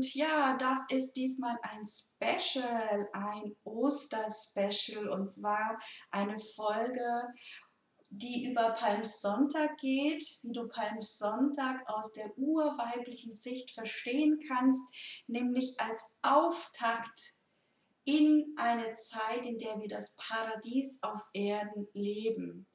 [0.00, 5.78] Und ja, das ist diesmal ein Special, ein Oster-Special und zwar
[6.10, 7.28] eine Folge,
[8.08, 14.80] die über Palmsonntag geht, wie du Palmsonntag aus der urweiblichen Sicht verstehen kannst,
[15.26, 17.20] nämlich als Auftakt
[18.04, 22.66] in eine Zeit, in der wir das Paradies auf Erden leben.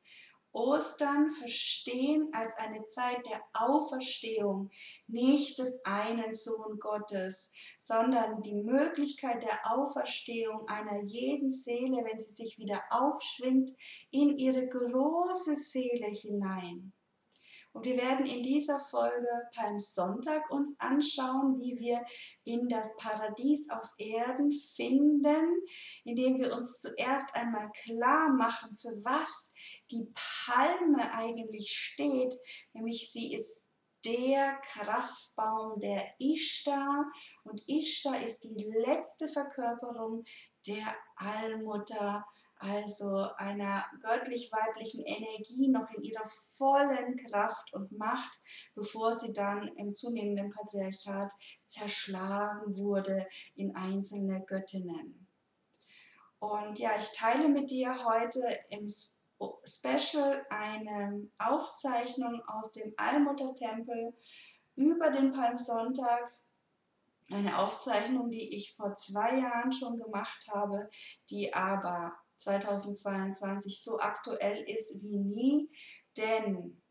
[0.56, 4.70] Ostern verstehen als eine Zeit der Auferstehung,
[5.08, 12.34] nicht des einen Sohn Gottes, sondern die Möglichkeit der Auferstehung einer jeden Seele, wenn sie
[12.34, 13.70] sich wieder aufschwingt,
[14.12, 16.94] in ihre große Seele hinein.
[17.74, 22.02] Und wir werden in dieser Folge Palmsonntag uns anschauen, wie wir
[22.46, 25.62] in das Paradies auf Erden finden,
[26.06, 29.56] indem wir uns zuerst einmal klar machen, für was
[29.92, 30.12] die
[30.46, 32.34] Palme eigentlich steht,
[32.74, 37.12] nämlich sie ist der Kraftbaum der Ishtar
[37.44, 40.24] und Ishtar ist die letzte Verkörperung
[40.68, 42.24] der Allmutter,
[42.58, 48.40] also einer göttlich-weiblichen Energie noch in ihrer vollen Kraft und Macht,
[48.76, 51.32] bevor sie dann im zunehmenden Patriarchat
[51.66, 55.28] zerschlagen wurde in einzelne Göttinnen.
[56.40, 58.88] Und ja, ich teile mit dir heute im
[59.66, 64.14] Special eine Aufzeichnung aus dem Allmuttertempel
[64.76, 66.38] über den Palmsonntag.
[67.32, 70.90] Eine Aufzeichnung, die ich vor zwei Jahren schon gemacht habe,
[71.30, 75.72] die aber 2022 so aktuell ist wie nie,
[76.18, 76.82] denn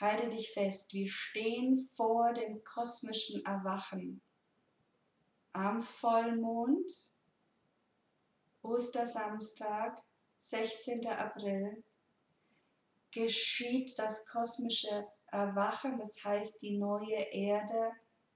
[0.00, 4.20] halte dich fest, wir stehen vor dem kosmischen Erwachen.
[5.52, 6.90] Am Vollmond,
[8.62, 10.02] Ostersamstag,
[10.40, 11.06] 16.
[11.06, 11.84] April
[13.14, 17.92] geschieht das kosmische Erwachen, das heißt die neue Erde,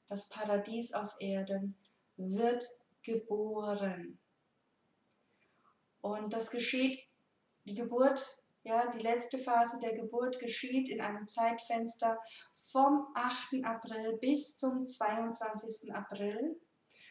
[0.07, 1.77] das Paradies auf Erden
[2.17, 2.65] wird
[3.03, 4.19] geboren.
[6.01, 6.99] Und das geschieht,
[7.65, 8.21] die Geburt,
[8.63, 12.19] ja, die letzte Phase der Geburt geschieht in einem Zeitfenster
[12.55, 13.65] vom 8.
[13.65, 15.95] April bis zum 22.
[15.95, 16.61] April.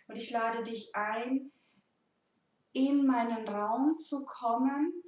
[0.08, 1.52] Und ich lade dich ein,
[2.72, 5.04] in meinen Raum zu kommen,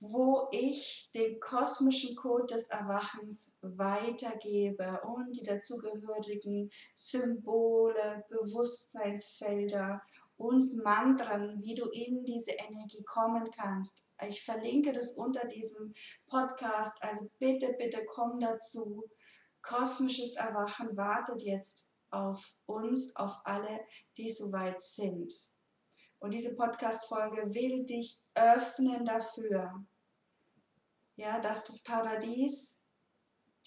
[0.00, 10.02] wo ich den kosmischen Code des Erwachens weitergebe und die dazugehörigen Symbole, Bewusstseinsfelder
[10.36, 14.14] und Mantren, wie du in diese Energie kommen kannst.
[14.28, 15.94] Ich verlinke das unter diesem
[16.26, 19.04] Podcast, also bitte, bitte komm dazu.
[19.62, 23.80] Kosmisches Erwachen wartet jetzt auf uns, auf alle,
[24.16, 25.32] die soweit sind.
[26.18, 29.84] Und diese Podcast-Folge will dich öffnen dafür,
[31.16, 32.84] ja, dass das Paradies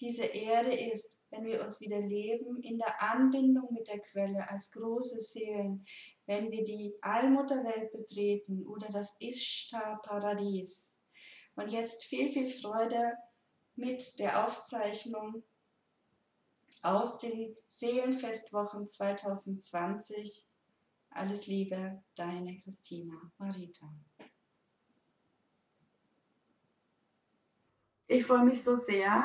[0.00, 4.70] diese Erde ist, wenn wir uns wieder leben in der Anbindung mit der Quelle als
[4.72, 5.84] große Seelen,
[6.26, 10.98] wenn wir die Allmutterwelt betreten oder das Ishtar-Paradies.
[11.56, 13.12] Und jetzt viel, viel Freude
[13.74, 15.42] mit der Aufzeichnung
[16.82, 20.49] aus den Seelenfestwochen 2020
[21.10, 23.86] alles Liebe, deine Christina Marita.
[28.06, 29.24] Ich freue mich so sehr.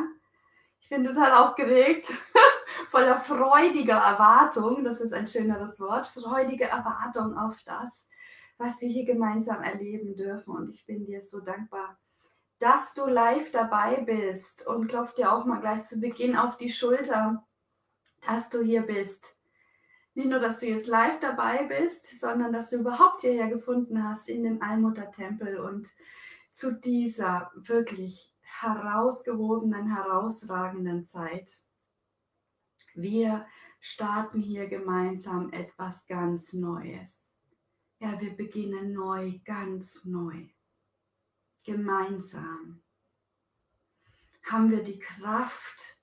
[0.79, 2.13] Ich bin total aufgeregt,
[2.89, 4.83] voller freudiger Erwartung.
[4.83, 6.05] Das ist ein schöneres Wort.
[6.07, 8.07] Freudige Erwartung auf das,
[8.57, 10.51] was wir hier gemeinsam erleben dürfen.
[10.55, 11.97] Und ich bin dir so dankbar,
[12.59, 16.71] dass du live dabei bist und klopf dir auch mal gleich zu Beginn auf die
[16.71, 17.43] Schulter,
[18.25, 19.35] dass du hier bist
[20.15, 24.29] nicht nur, dass du jetzt live dabei bist, sondern dass du überhaupt hierher gefunden hast
[24.29, 25.89] in den Allmuttertempel und
[26.51, 31.61] zu dieser wirklich herausgehobenen, herausragenden Zeit.
[32.93, 33.45] Wir
[33.81, 37.21] starten hier gemeinsam etwas ganz Neues.
[37.99, 40.47] Ja, wir beginnen neu, ganz neu.
[41.65, 42.81] Gemeinsam
[44.43, 45.97] haben wir die Kraft,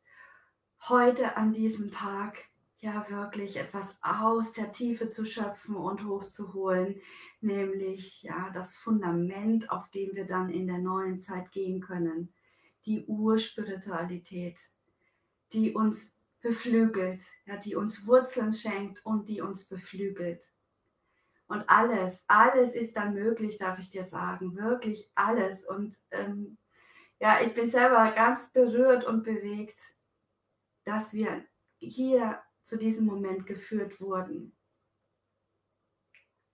[0.89, 2.52] heute an diesem Tag
[2.83, 7.01] ja wirklich etwas aus der Tiefe zu schöpfen und hochzuholen,
[7.41, 12.35] nämlich ja das Fundament, auf dem wir dann in der neuen Zeit gehen können,
[12.85, 14.59] die Urspiritualität,
[15.53, 20.45] die uns beflügelt, ja, die uns Wurzeln schenkt und die uns beflügelt.
[21.47, 25.65] Und alles, alles ist dann möglich, darf ich dir sagen, wirklich alles.
[25.65, 26.59] Und ähm,
[27.21, 29.79] ja, ich bin selber ganz berührt und bewegt,
[30.85, 31.45] dass wir
[31.79, 34.57] hier zu diesem Moment geführt wurden.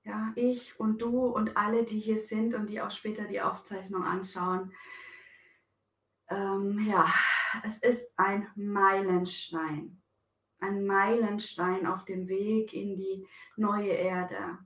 [0.04, 4.04] Ja, ich und du und alle, die hier sind und die auch später die Aufzeichnung
[4.04, 4.72] anschauen.
[6.30, 7.12] Ähm, ja,
[7.62, 10.02] es ist ein Meilenstein.
[10.60, 14.58] Ein Meilenstein auf dem Weg in die neue Erde,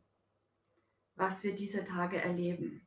[1.16, 2.86] was wir diese Tage erleben.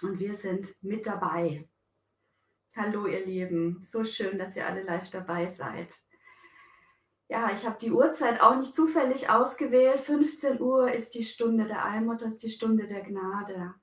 [0.00, 1.68] Und wir sind mit dabei.
[2.76, 5.92] Hallo ihr Lieben, so schön, dass ihr alle live dabei seid.
[7.30, 10.00] Ja, ich habe die Uhrzeit auch nicht zufällig ausgewählt.
[10.00, 13.74] 15 Uhr ist die Stunde der Allmutter, ist die Stunde der Gnade.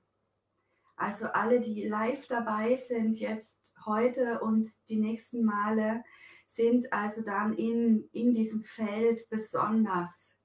[0.96, 6.02] Also alle, die live dabei sind jetzt heute und die nächsten Male,
[6.48, 10.36] sind also dann in, in diesem Feld besonders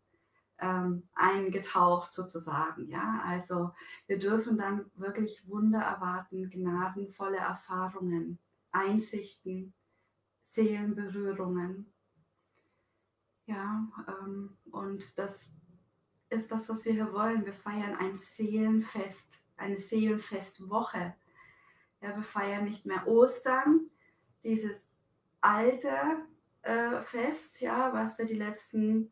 [0.59, 2.87] ähm, eingetaucht sozusagen.
[2.87, 3.71] Ja, also
[4.05, 8.37] wir dürfen dann wirklich Wunder erwarten, gnadenvolle Erfahrungen,
[8.71, 9.73] Einsichten,
[10.45, 11.91] Seelenberührungen.
[13.51, 15.51] Ja, ähm, und das
[16.29, 17.45] ist das, was wir hier wollen.
[17.45, 21.13] Wir feiern ein Seelenfest, eine Seelenfestwoche.
[21.99, 23.89] Ja, wir feiern nicht mehr Ostern,
[24.45, 24.87] dieses
[25.41, 25.91] alte
[26.61, 29.11] äh, Fest, ja, was wir die letzten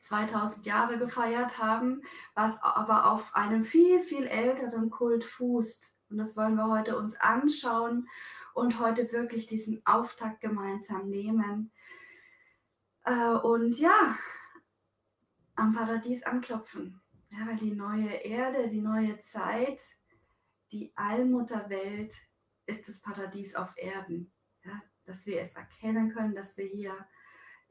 [0.00, 2.02] 2000 Jahre gefeiert haben,
[2.34, 5.94] was aber auf einem viel, viel älteren Kult fußt.
[6.10, 8.08] Und das wollen wir heute uns anschauen
[8.52, 11.70] und heute wirklich diesen Auftakt gemeinsam nehmen.
[13.04, 14.16] Äh, und ja,
[15.56, 17.00] am Paradies anklopfen.
[17.30, 19.82] Ja, weil die neue Erde, die neue Zeit,
[20.72, 22.14] die Allmutterwelt
[22.66, 24.32] ist das Paradies auf Erden.
[24.64, 27.06] Ja, dass wir es erkennen können, dass wir hier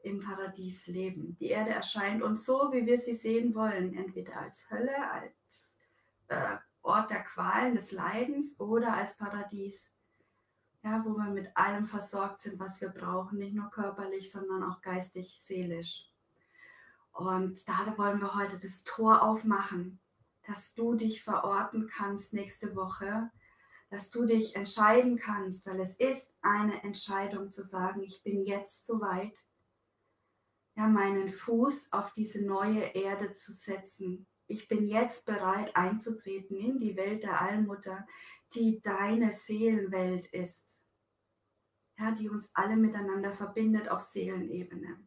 [0.02, 1.36] im Paradies leben.
[1.40, 5.74] Die Erde erscheint uns so, wie wir sie sehen wollen, entweder als Hölle, als
[6.28, 9.93] äh, Ort der Qualen, des Leidens oder als Paradies,
[10.84, 14.82] ja, wo wir mit allem versorgt sind, was wir brauchen, nicht nur körperlich, sondern auch
[14.82, 16.06] geistig, seelisch.
[17.12, 19.98] Und da wollen wir heute das Tor aufmachen,
[20.46, 23.30] dass du dich verorten kannst nächste Woche,
[23.88, 28.86] dass du dich entscheiden kannst, weil es ist eine Entscheidung zu sagen, ich bin jetzt
[28.86, 29.34] soweit,
[30.76, 34.26] ja, meinen Fuß auf diese neue Erde zu setzen.
[34.48, 38.06] Ich bin jetzt bereit einzutreten in die Welt der Allmutter,
[38.54, 40.80] die deine Seelenwelt ist.
[41.98, 45.06] Ja, die uns alle miteinander verbindet auf Seelenebene.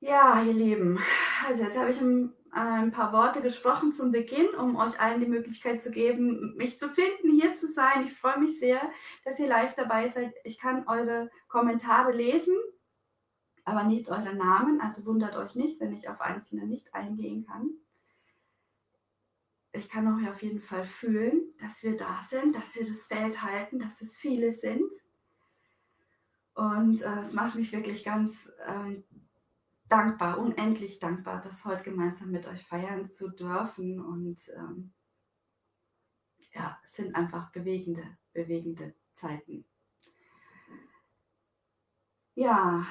[0.00, 1.00] Ja, ihr Lieben,
[1.46, 5.26] also jetzt habe ich ein ein paar Worte gesprochen zum Beginn, um euch allen die
[5.26, 8.06] Möglichkeit zu geben, mich zu finden, hier zu sein.
[8.06, 8.80] Ich freue mich sehr,
[9.24, 10.34] dass ihr live dabei seid.
[10.44, 12.56] Ich kann eure Kommentare lesen,
[13.64, 14.80] aber nicht eure Namen.
[14.80, 17.70] Also wundert euch nicht, wenn ich auf einzelne nicht eingehen kann.
[19.78, 23.42] Ich kann euch auf jeden Fall fühlen, dass wir da sind, dass wir das Feld
[23.42, 24.92] halten, dass es viele sind.
[26.54, 29.04] Und äh, es macht mich wirklich ganz ähm,
[29.88, 34.00] dankbar, unendlich dankbar, das heute gemeinsam mit euch feiern zu dürfen.
[34.00, 34.92] Und ähm,
[36.52, 39.64] ja, es sind einfach bewegende, bewegende Zeiten.
[42.34, 42.84] Ja,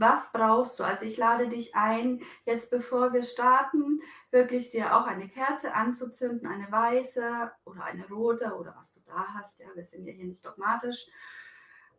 [0.00, 0.84] was brauchst du?
[0.84, 6.48] Also ich lade dich ein, jetzt bevor wir starten, wirklich dir auch eine Kerze anzuzünden,
[6.48, 9.60] eine weiße oder eine rote oder was du da hast.
[9.60, 11.06] Ja, wir sind ja hier nicht dogmatisch.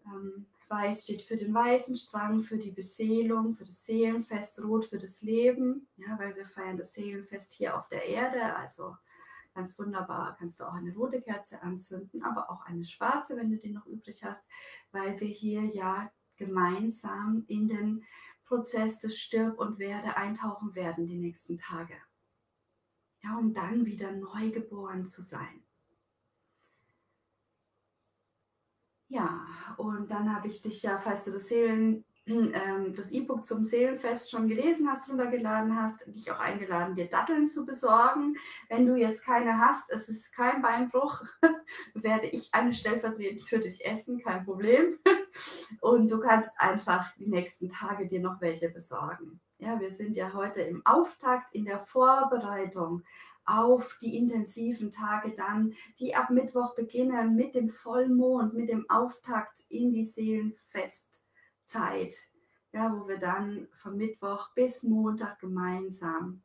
[0.05, 4.99] Ähm, Weiß steht für den weißen Strang, für die Beseelung, für das Seelenfest, Rot für
[4.99, 8.55] das Leben, ja, weil wir feiern das Seelenfest hier auf der Erde.
[8.55, 8.95] Also
[9.53, 13.57] ganz wunderbar kannst du auch eine rote Kerze anzünden, aber auch eine schwarze, wenn du
[13.57, 14.47] die noch übrig hast,
[14.93, 16.09] weil wir hier ja
[16.41, 18.03] gemeinsam in den
[18.45, 21.93] Prozess des Stirb und Werde eintauchen werden die nächsten Tage.
[23.23, 25.63] Ja, um dann wieder neu geboren zu sein.
[29.07, 29.45] Ja,
[29.77, 34.47] und dann habe ich dich ja, falls du das Seelen, das E-Book zum Seelenfest schon
[34.47, 38.37] gelesen hast, runtergeladen hast, dich auch eingeladen, dir Datteln zu besorgen.
[38.69, 41.23] Wenn du jetzt keine hast, es ist kein Beinbruch,
[41.95, 44.99] werde ich eine stellvertretend für dich essen, kein Problem.
[45.81, 49.39] Und du kannst einfach die nächsten Tage dir noch welche besorgen.
[49.57, 53.03] Ja, wir sind ja heute im Auftakt, in der Vorbereitung
[53.45, 59.61] auf die intensiven Tage dann, die ab Mittwoch beginnen mit dem Vollmond, mit dem Auftakt
[59.69, 61.20] in die Seelenfest.
[61.71, 62.13] Zeit,
[62.73, 66.43] ja, wo wir dann von Mittwoch bis Montag gemeinsam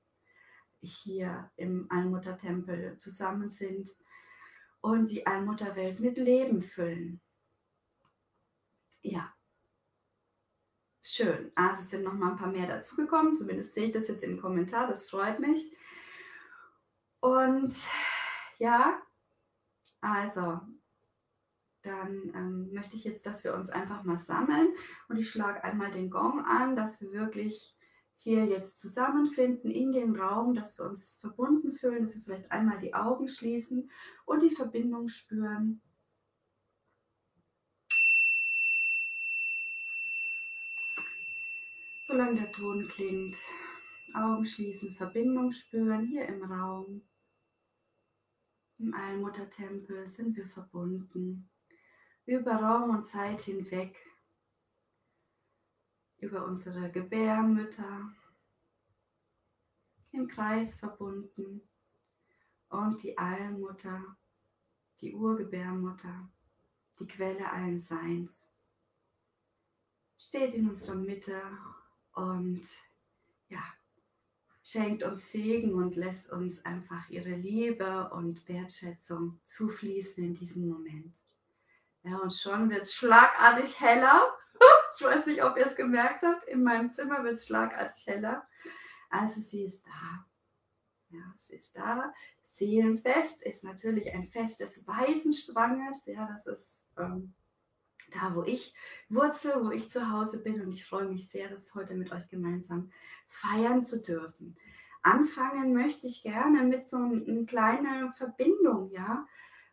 [0.81, 3.91] hier im Allmuttertempel zusammen sind
[4.81, 7.21] und die Allmutterwelt mit Leben füllen.
[9.03, 9.35] Ja,
[11.03, 11.51] schön.
[11.55, 14.41] Also es sind noch mal ein paar mehr dazugekommen, zumindest sehe ich das jetzt im
[14.41, 15.77] Kommentar, das freut mich.
[17.21, 17.75] Und
[18.59, 19.03] ja,
[20.01, 20.61] also
[21.87, 24.75] dann ähm, möchte ich jetzt, dass wir uns einfach mal sammeln
[25.09, 27.75] und ich schlage einmal den Gong an, dass wir wirklich
[28.19, 32.79] hier jetzt zusammenfinden in dem Raum, dass wir uns verbunden fühlen, dass wir vielleicht einmal
[32.81, 33.89] die Augen schließen
[34.25, 35.81] und die Verbindung spüren.
[42.03, 43.37] Solange der Ton klingt,
[44.15, 47.03] Augen schließen, Verbindung spüren hier im Raum.
[48.79, 51.49] Im Allmuttertempel sind wir verbunden
[52.27, 53.97] über Raum und Zeit hinweg,
[56.19, 58.13] über unsere Gebärmütter
[60.11, 61.63] im Kreis verbunden
[62.69, 64.17] und die Allmutter,
[65.01, 66.29] die Urgebärmutter,
[66.99, 68.45] die Quelle allen Seins,
[70.19, 71.41] steht in unserer Mitte
[72.15, 72.63] und
[73.49, 73.63] ja,
[74.65, 81.26] schenkt uns Segen und lässt uns einfach ihre Liebe und Wertschätzung zufließen in diesem Moment.
[82.07, 84.33] Ja, und schon wird es schlagartig heller.
[84.97, 86.47] ich weiß nicht, ob ihr es gemerkt habt.
[86.47, 88.47] In meinem Zimmer wird es schlagartig heller.
[89.11, 90.25] Also sie ist da.
[91.09, 92.15] Ja, sie ist da.
[92.45, 96.07] Seelenfest ist natürlich ein Fest des Weisenstranges.
[96.07, 97.35] Ja, das ist ähm,
[98.13, 98.73] da, wo ich
[99.09, 100.61] wurzel, wo ich zu Hause bin.
[100.61, 102.93] Und ich freue mich sehr, das heute mit euch gemeinsam
[103.27, 104.55] feiern zu dürfen.
[105.03, 109.27] Anfangen möchte ich gerne mit so einer kleinen Verbindung, ja.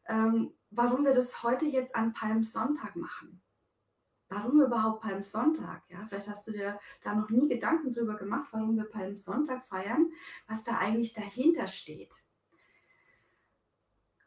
[0.07, 3.41] Ähm, warum wir das heute jetzt an Palmsonntag machen.
[4.29, 5.83] Warum überhaupt Palmsonntag?
[5.89, 10.11] Ja, vielleicht hast du dir da noch nie Gedanken drüber gemacht, warum wir Palmsonntag feiern,
[10.47, 12.13] was da eigentlich dahinter steht.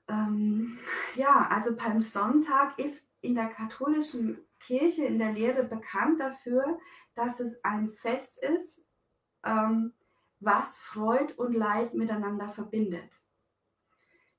[0.09, 0.79] Ähm,
[1.17, 6.79] ja, also Palmsonntag ist in der katholischen Kirche, in der Lehre bekannt dafür,
[7.15, 8.85] dass es ein Fest ist,
[9.43, 9.93] ähm,
[10.39, 13.11] was Freud und Leid miteinander verbindet.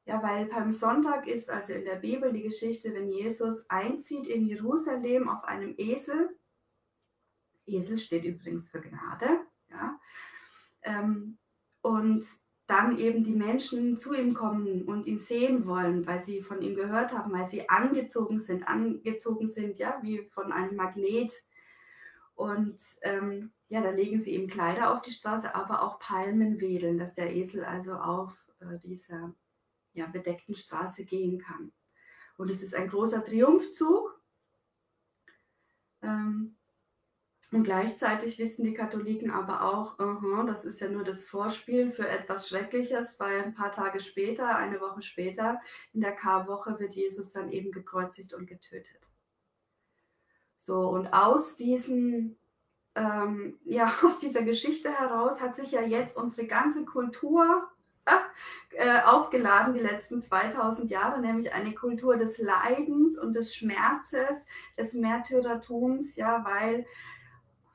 [0.08, 5.28] Ja, weil Palmsonntag ist also in der Bibel die Geschichte, wenn Jesus einzieht in Jerusalem
[5.28, 6.30] auf einem Esel.
[7.66, 9.42] Esel steht übrigens für Gnade.
[9.70, 10.00] Ja,
[10.84, 11.38] ähm,
[11.82, 12.26] und
[12.68, 16.76] dann eben die Menschen zu ihm kommen und ihn sehen wollen, weil sie von ihm
[16.76, 21.34] gehört haben, weil sie angezogen sind, angezogen sind, ja, wie von einem Magnet.
[22.34, 26.98] Und ähm, ja, da legen sie ihm Kleider auf die Straße, aber auch Palmen wedeln,
[26.98, 29.34] dass der Esel also auf äh, dieser
[29.98, 31.72] ja, bedeckten Straße gehen kann.
[32.38, 34.22] Und es ist ein großer Triumphzug.
[36.02, 36.56] Ähm,
[37.52, 42.08] und gleichzeitig wissen die Katholiken aber auch, -huh, das ist ja nur das Vorspiel für
[42.08, 45.62] etwas Schreckliches, weil ein paar Tage später, eine Woche später,
[45.94, 49.02] in der Karwoche wird Jesus dann eben gekreuzigt und getötet.
[50.58, 52.38] So, und aus diesen
[52.98, 57.70] ähm, ja, aus dieser Geschichte heraus hat sich ja jetzt unsere ganze Kultur
[58.72, 64.46] äh, aufgeladen die letzten 2000 Jahre, nämlich eine Kultur des Leidens und des Schmerzes,
[64.78, 66.86] des Märtyrertums, ja, weil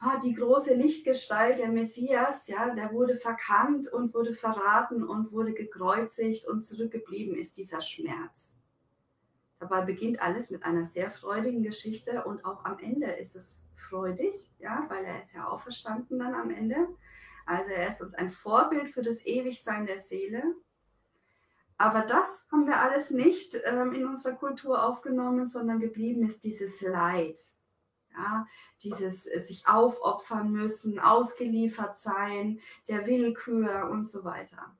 [0.00, 5.54] ah, die große Lichtgestalt, der Messias, ja, der wurde verkannt und wurde verraten und wurde
[5.54, 8.56] gekreuzigt und zurückgeblieben ist dieser Schmerz.
[9.60, 14.34] Dabei beginnt alles mit einer sehr freudigen Geschichte und auch am Ende ist es freudig,
[14.58, 16.88] ja, weil er ist ja auferstanden dann am Ende.
[17.46, 20.42] Also er ist uns ein Vorbild für das Ewigsein der Seele.
[21.82, 26.80] Aber das haben wir alles nicht ähm, in unserer Kultur aufgenommen, sondern geblieben ist dieses
[26.80, 27.40] Leid.
[28.14, 28.46] Ja,
[28.84, 34.76] dieses äh, sich aufopfern müssen, ausgeliefert sein, der Willkür und so weiter.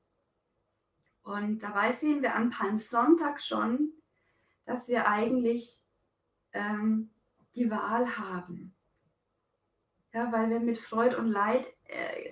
[1.23, 3.91] Und dabei sehen wir an Palmsonntag schon,
[4.63, 5.81] dass wir eigentlich
[6.53, 7.09] ähm,
[7.55, 8.73] die Wahl haben.
[10.13, 12.29] Ja, weil wir mit Freud und Leid äh,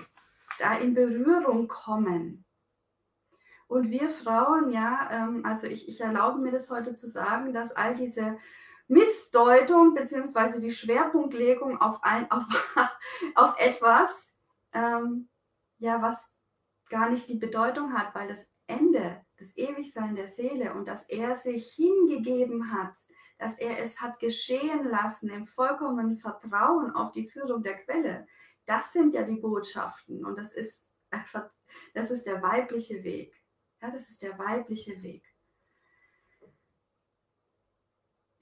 [0.59, 2.45] da in Berührung kommen.
[3.71, 7.71] Und wir Frauen, ja, ähm, also ich, ich erlaube mir das heute zu sagen, dass
[7.71, 8.37] all diese
[8.89, 10.59] Missdeutung bzw.
[10.59, 12.43] die Schwerpunktlegung auf, ein, auf,
[13.35, 14.33] auf etwas,
[14.73, 15.29] ähm,
[15.77, 16.35] ja, was
[16.89, 21.35] gar nicht die Bedeutung hat, weil das Ende, das Ewigsein der Seele und dass er
[21.35, 22.97] sich hingegeben hat,
[23.39, 28.27] dass er es hat geschehen lassen im vollkommenen Vertrauen auf die Führung der Quelle,
[28.65, 30.89] das sind ja die Botschaften und das ist
[31.93, 33.40] das ist der weibliche Weg.
[33.81, 35.31] Ja, das ist der weibliche Weg.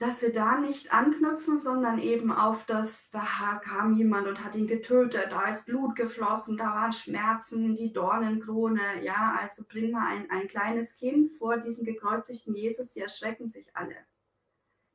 [0.00, 4.66] dass wir da nicht anknüpfen, sondern eben auf das, da kam jemand und hat ihn
[4.66, 10.30] getötet, da ist Blut geflossen, da waren Schmerzen, die Dornenkrone, ja, also bring mal ein,
[10.30, 13.96] ein kleines Kind vor diesen gekreuzigten Jesus, die erschrecken sich alle.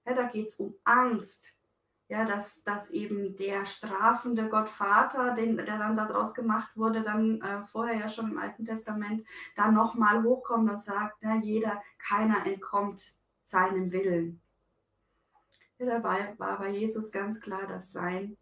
[0.08, 1.55] Ja, da geht es um Angst,
[2.08, 7.64] ja, dass, dass eben der strafende Gottvater, den, der dann daraus gemacht wurde, dann äh,
[7.64, 13.16] vorher ja schon im Alten Testament, dann nochmal hochkommt und sagt, na, jeder, keiner entkommt
[13.46, 14.42] seinem Willen.
[15.80, 18.38] Ja, dabei war bei Jesus ganz klar, dass sein,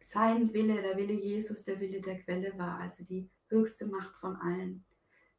[0.00, 4.36] sein Wille, der Wille Jesus, der Wille der Quelle war, also die höchste Macht von
[4.36, 4.84] allen,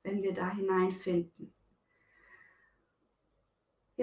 [0.03, 1.53] wenn wir da hineinfinden.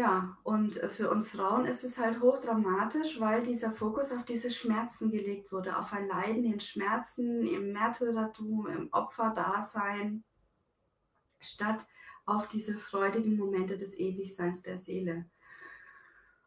[0.01, 5.11] Ja, und für uns Frauen ist es halt hochdramatisch, weil dieser Fokus auf diese Schmerzen
[5.11, 10.25] gelegt wurde, auf ein Leiden in Schmerzen, im Märtyrertum, im Opferdasein,
[11.39, 11.87] statt
[12.25, 15.27] auf diese freudigen Momente des Ewigseins der Seele.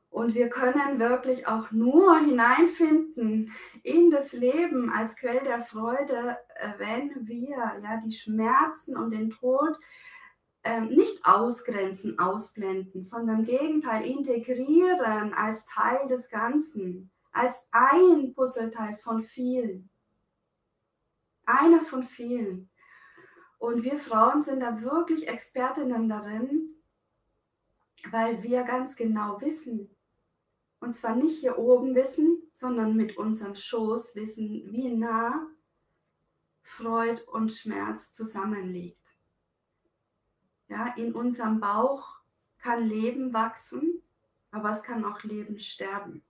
[0.09, 3.51] Und wir können wirklich auch nur hineinfinden
[3.83, 7.49] in das Leben als Quell der Freude, äh, wenn wir
[7.83, 9.77] ja die Schmerzen und den Tod
[10.63, 18.95] ähm, nicht ausgrenzen, ausblenden, sondern im Gegenteil integrieren als Teil des Ganzen, als ein Puzzleteil
[18.95, 19.89] von vielen.
[21.45, 22.69] Einer von vielen.
[23.57, 26.67] Und wir Frauen sind da wirklich Expertinnen darin,
[28.11, 29.89] weil wir ganz genau wissen,
[30.79, 35.47] und zwar nicht hier oben wissen, sondern mit unserem Schoß wissen, wie nah
[36.61, 39.02] Freud und Schmerz zusammenliegt.
[40.73, 42.15] Ja, in unserem Bauch
[42.57, 44.01] kann Leben wachsen,
[44.49, 46.23] aber es kann auch Leben sterben.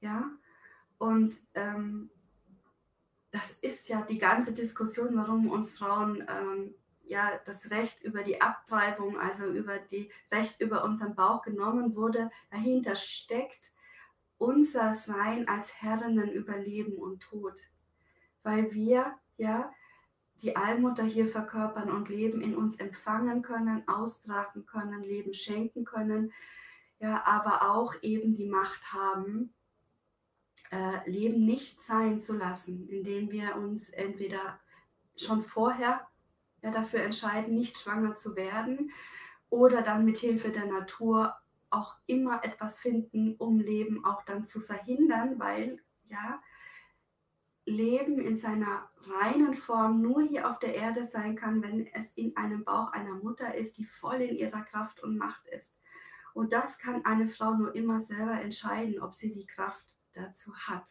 [0.00, 0.28] Ja,
[0.98, 2.10] und ähm,
[3.30, 6.74] das ist ja die ganze Diskussion, warum uns Frauen ähm,
[7.04, 12.32] ja das Recht über die Abtreibung, also über die Recht über unseren Bauch genommen wurde,
[12.50, 13.70] dahinter steckt
[14.38, 17.54] unser Sein als Herrinnen über Leben und Tod,
[18.42, 19.72] weil wir ja
[20.42, 26.32] die Allmutter hier verkörpern und Leben in uns empfangen können, austragen können, Leben schenken können,
[26.98, 29.54] ja, aber auch eben die Macht haben,
[30.70, 34.60] äh, Leben nicht sein zu lassen, indem wir uns entweder
[35.16, 36.06] schon vorher
[36.62, 38.90] ja, dafür entscheiden, nicht schwanger zu werden
[39.48, 41.34] oder dann mit Hilfe der Natur
[41.70, 46.40] auch immer etwas finden, um Leben auch dann zu verhindern, weil ja
[47.66, 48.88] Leben in seiner
[49.20, 53.14] reinen Form nur hier auf der Erde sein kann, wenn es in einem Bauch einer
[53.14, 55.74] Mutter ist, die voll in ihrer Kraft und Macht ist.
[56.32, 60.84] Und das kann eine Frau nur immer selber entscheiden, ob sie die Kraft dazu hat.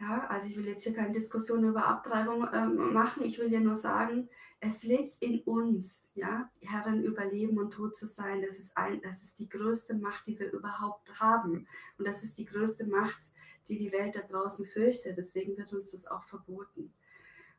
[0.00, 3.22] Ja, also ich will jetzt hier keine Diskussion über Abtreibung ähm, machen.
[3.22, 7.96] Ich will dir nur sagen, es liegt in uns, ja, Herren über Leben und Tod
[7.96, 8.40] zu sein.
[8.40, 11.66] Das ist, ein, das ist die größte Macht, die wir überhaupt haben.
[11.98, 13.18] Und das ist die größte Macht,
[13.68, 15.16] die die Welt da draußen fürchtet.
[15.16, 16.92] Deswegen wird uns das auch verboten.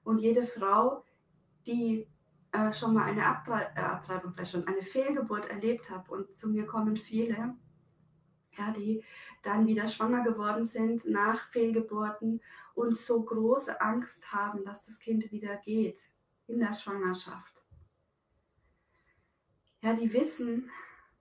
[0.03, 1.03] Und jede Frau,
[1.65, 2.07] die
[2.51, 6.65] äh, schon mal eine Abtre äh, Abtreibung, schon eine Fehlgeburt erlebt hat, und zu mir
[6.65, 7.55] kommen viele,
[8.57, 9.03] ja, die
[9.43, 12.41] dann wieder schwanger geworden sind nach Fehlgeburten
[12.75, 16.11] und so große Angst haben, dass das Kind wieder geht
[16.47, 17.61] in der Schwangerschaft.
[19.81, 20.69] Ja, die wissen,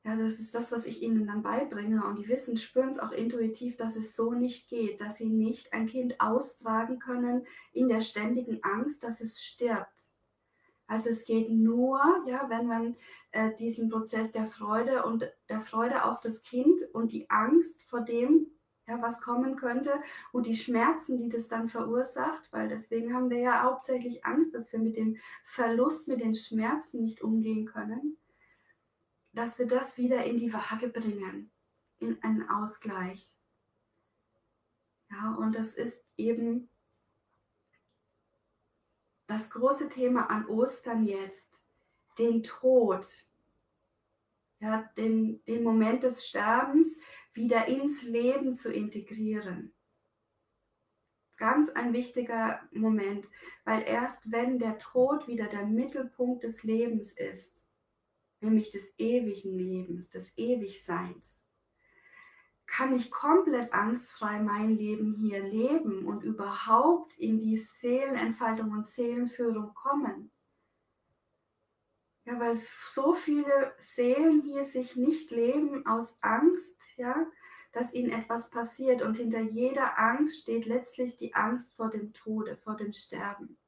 [0.04, 3.12] ja, das ist das, was ich ihnen dann beibringe und die wissen, spüren es auch
[3.12, 8.00] intuitiv, dass es so nicht geht, dass sie nicht ein Kind austragen können in der
[8.00, 10.08] ständigen Angst, dass es stirbt.
[10.86, 12.96] Also es geht nur, ja, wenn man
[13.30, 18.00] äh, diesen Prozess der Freude und der Freude auf das Kind und die Angst vor
[18.00, 18.46] dem,
[18.88, 20.00] ja, was kommen könnte
[20.32, 24.72] und die Schmerzen, die das dann verursacht, weil deswegen haben wir ja hauptsächlich Angst, dass
[24.72, 28.16] wir mit dem Verlust, mit den Schmerzen nicht umgehen können,
[29.32, 31.50] dass wir das wieder in die Waage bringen,
[31.98, 33.36] in einen Ausgleich.
[35.10, 36.68] Ja, und das ist eben
[39.26, 41.64] das große Thema an Ostern jetzt,
[42.18, 43.06] den Tod,
[44.58, 47.00] ja, den, den Moment des Sterbens
[47.32, 49.72] wieder ins Leben zu integrieren.
[51.36, 53.26] Ganz ein wichtiger Moment,
[53.64, 57.64] weil erst wenn der Tod wieder der Mittelpunkt des Lebens ist,
[58.40, 61.40] nämlich des ewigen Lebens, des Ewigseins,
[62.66, 69.74] kann ich komplett angstfrei mein Leben hier leben und überhaupt in die Seelenentfaltung und Seelenführung
[69.74, 70.30] kommen.
[72.24, 77.26] Ja, weil so viele Seelen hier sich nicht leben aus Angst, ja,
[77.72, 82.56] dass ihnen etwas passiert und hinter jeder Angst steht letztlich die Angst vor dem Tode,
[82.56, 83.58] vor dem Sterben.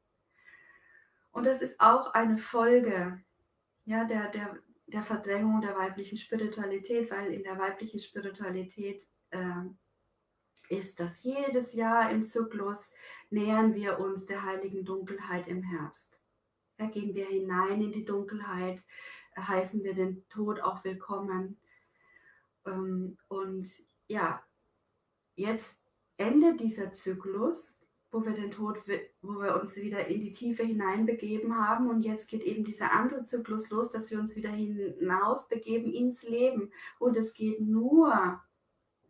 [1.33, 3.21] Und das ist auch eine Folge
[3.85, 9.65] ja, der, der, der Verdrängung der weiblichen Spiritualität, weil in der weiblichen Spiritualität äh,
[10.69, 12.95] ist das jedes Jahr im Zyklus
[13.31, 16.21] nähern wir uns der heiligen Dunkelheit im Herbst.
[16.77, 18.85] Da gehen wir hinein in die Dunkelheit,
[19.37, 21.61] heißen wir den Tod auch willkommen.
[22.67, 23.71] Ähm, und
[24.09, 24.43] ja,
[25.35, 25.81] jetzt
[26.17, 27.82] endet dieser Zyklus
[28.13, 28.79] wo wir den Tod,
[29.23, 31.89] wo wir uns wieder in die Tiefe hineinbegeben haben.
[31.89, 36.23] Und jetzt geht eben dieser andere Zyklus los, dass wir uns wieder hinaus begeben ins
[36.23, 36.71] Leben.
[36.99, 38.41] Und es geht nur,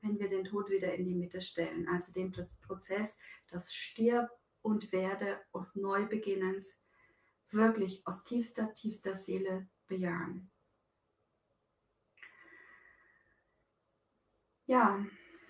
[0.00, 1.88] wenn wir den Tod wieder in die Mitte stellen.
[1.88, 3.18] Also den Prozess,
[3.50, 4.30] das Stirb
[4.62, 6.78] und Werde und Neubeginnens
[7.50, 10.48] wirklich aus tiefster, tiefster Seele bejahen.
[14.66, 15.04] Ja,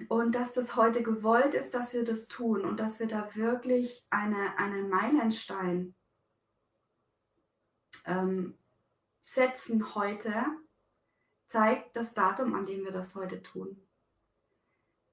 [0.09, 4.07] und dass das heute gewollt ist, dass wir das tun und dass wir da wirklich
[4.11, 5.95] eine, einen Meilenstein
[8.05, 8.57] ähm,
[9.23, 10.45] setzen heute,
[11.49, 13.81] zeigt das Datum, an dem wir das heute tun.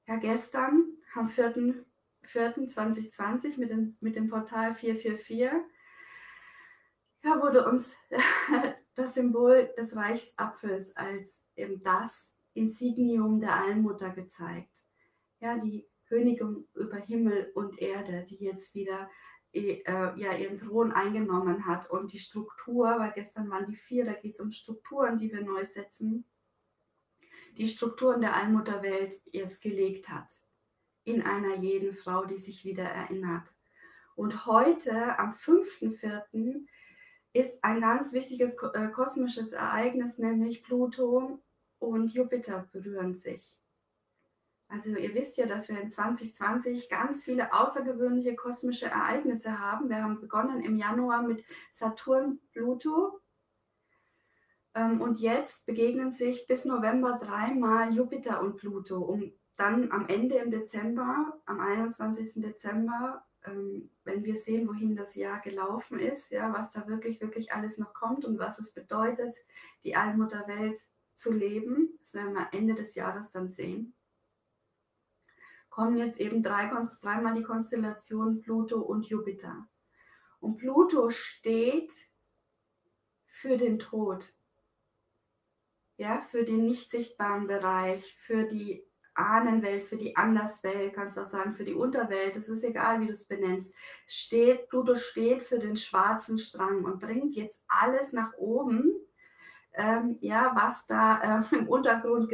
[0.07, 5.51] Ja, gestern am 4.2020 mit dem, mit dem Portal 444
[7.23, 7.97] ja, wurde uns
[8.95, 14.77] das Symbol des Reichsapfels als eben das Insignium der Allmutter gezeigt.
[15.39, 19.09] Ja, die Königin über Himmel und Erde, die jetzt wieder
[19.53, 24.13] äh, ja, ihren Thron eingenommen hat und die Struktur, weil gestern waren die vier, da
[24.13, 26.25] geht es um Strukturen, die wir neu setzen,
[27.57, 30.27] die Strukturen der Allmutterwelt jetzt gelegt hat.
[31.03, 33.49] In einer jeden Frau, die sich wieder erinnert.
[34.15, 36.65] Und heute, am 5.4.,
[37.31, 41.39] ist ein ganz wichtiges äh, kosmisches Ereignis, nämlich Pluto
[41.79, 43.59] und Jupiter berühren sich.
[44.67, 49.89] Also ihr wisst ja, dass wir in 2020 ganz viele außergewöhnliche kosmische Ereignisse haben.
[49.89, 53.19] Wir haben begonnen im Januar mit Saturn, Pluto.
[54.75, 60.35] Ähm, und jetzt begegnen sich bis November dreimal Jupiter und Pluto, um dann am Ende
[60.35, 62.43] im Dezember, am 21.
[62.43, 67.51] Dezember, ähm, wenn wir sehen, wohin das Jahr gelaufen ist, ja, was da wirklich, wirklich
[67.53, 69.35] alles noch kommt und was es bedeutet,
[69.83, 70.79] die Allmutterwelt
[71.19, 73.93] zu leben, das werden wir Ende des Jahres dann sehen,
[75.69, 79.67] kommen jetzt eben drei, dreimal die Konstellation Pluto und Jupiter.
[80.39, 81.91] Und Pluto steht
[83.25, 84.33] für den Tod,
[85.97, 91.25] ja, für den nicht sichtbaren Bereich, für die Ahnenwelt, für die Anderswelt, kannst du auch
[91.25, 93.75] sagen, für die Unterwelt, es ist egal, wie du es benennst.
[94.07, 98.93] Steht, Pluto steht für den schwarzen Strang und bringt jetzt alles nach oben,
[99.73, 102.31] ähm, ja, was da äh, im Untergrund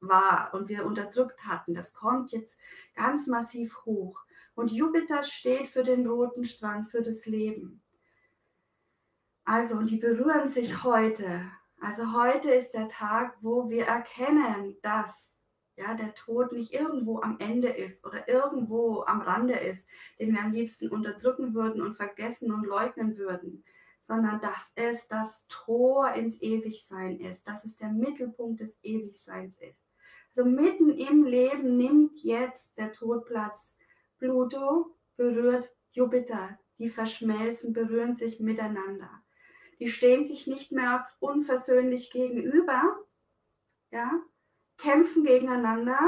[0.00, 1.74] war und wir unterdrückt hatten.
[1.74, 2.60] Das kommt jetzt
[2.94, 4.24] ganz massiv hoch.
[4.54, 7.82] Und Jupiter steht für den roten Strang, für das Leben.
[9.44, 11.42] Also, und die berühren sich heute.
[11.80, 15.26] Also heute ist der Tag, wo wir erkennen, dass
[15.76, 19.86] ja, der Tod nicht irgendwo am Ende ist oder irgendwo am Rande ist,
[20.18, 23.62] den wir am liebsten unterdrücken würden und vergessen und leugnen würden,
[24.06, 29.84] sondern dass es das Tor ins Ewigsein ist, dass es der Mittelpunkt des Ewigseins ist.
[30.28, 33.76] Also mitten im Leben nimmt jetzt der Tod Platz.
[34.18, 39.10] Pluto berührt Jupiter, die verschmelzen, berühren sich miteinander.
[39.80, 42.82] Die stehen sich nicht mehr unversöhnlich gegenüber,
[43.90, 44.12] ja,
[44.78, 45.98] kämpfen gegeneinander,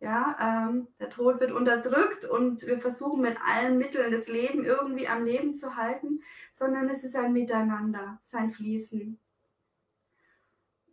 [0.00, 5.06] ja, ähm, der Tod wird unterdrückt und wir versuchen mit allen Mitteln das Leben irgendwie
[5.06, 6.22] am Leben zu halten,
[6.54, 9.18] sondern es ist ein Miteinander, sein Fließen.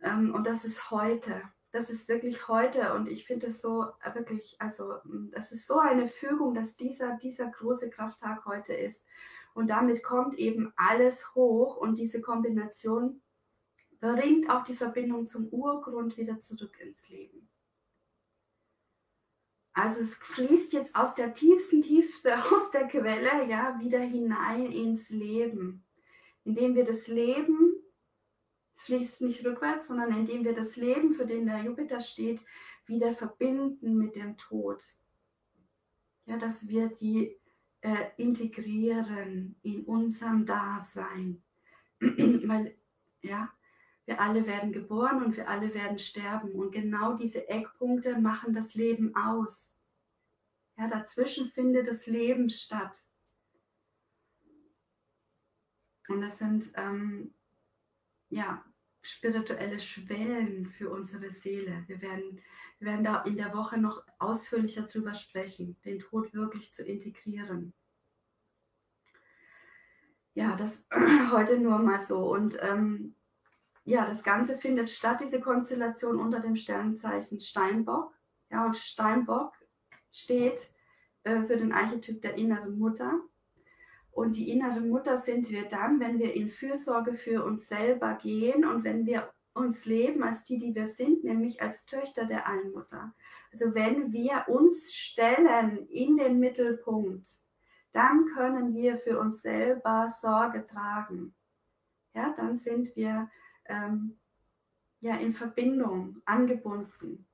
[0.02, 1.42] Ähm, und das ist heute.
[1.70, 4.96] Das ist wirklich heute und ich finde es so äh, wirklich, also
[5.32, 9.06] das ist so eine Fügung, dass dieser, dieser große Krafttag heute ist.
[9.54, 13.22] Und damit kommt eben alles hoch und diese Kombination
[14.00, 17.47] bringt auch die Verbindung zum Urgrund wieder zurück ins Leben.
[19.78, 25.10] Also es fließt jetzt aus der tiefsten Tiefe, aus der Quelle, ja, wieder hinein ins
[25.10, 25.84] Leben,
[26.44, 27.74] indem wir das Leben,
[28.74, 32.40] es fließt nicht rückwärts, sondern indem wir das Leben, für den der Jupiter steht,
[32.86, 34.82] wieder verbinden mit dem Tod.
[36.26, 37.36] Ja, dass wir die
[37.80, 41.42] äh, integrieren in unserem Dasein.
[42.00, 42.76] Weil,
[43.22, 43.52] ja,
[44.08, 46.52] wir alle werden geboren und wir alle werden sterben.
[46.52, 49.70] Und genau diese Eckpunkte machen das Leben aus.
[50.78, 52.96] Ja, dazwischen findet das Leben statt.
[56.08, 57.34] Und das sind ähm,
[58.30, 58.64] ja,
[59.02, 61.84] spirituelle Schwellen für unsere Seele.
[61.86, 62.40] Wir werden,
[62.78, 67.74] wir werden da in der Woche noch ausführlicher drüber sprechen, den Tod wirklich zu integrieren.
[70.32, 70.86] Ja, das
[71.30, 72.32] heute nur mal so.
[72.32, 73.14] Und ähm,
[73.88, 78.12] ja, das Ganze findet statt, diese Konstellation unter dem Sternzeichen Steinbock.
[78.50, 79.54] Ja, und Steinbock
[80.12, 80.60] steht
[81.22, 83.18] äh, für den Archetyp der inneren Mutter.
[84.10, 88.66] Und die innere Mutter sind wir dann, wenn wir in Fürsorge für uns selber gehen
[88.66, 93.14] und wenn wir uns leben als die, die wir sind, nämlich als Töchter der Allmutter.
[93.52, 97.26] Also wenn wir uns stellen in den Mittelpunkt,
[97.92, 101.34] dann können wir für uns selber Sorge tragen.
[102.14, 103.30] Ja, dann sind wir
[103.68, 104.18] ähm,
[105.00, 107.26] ja in Verbindung, angebunden.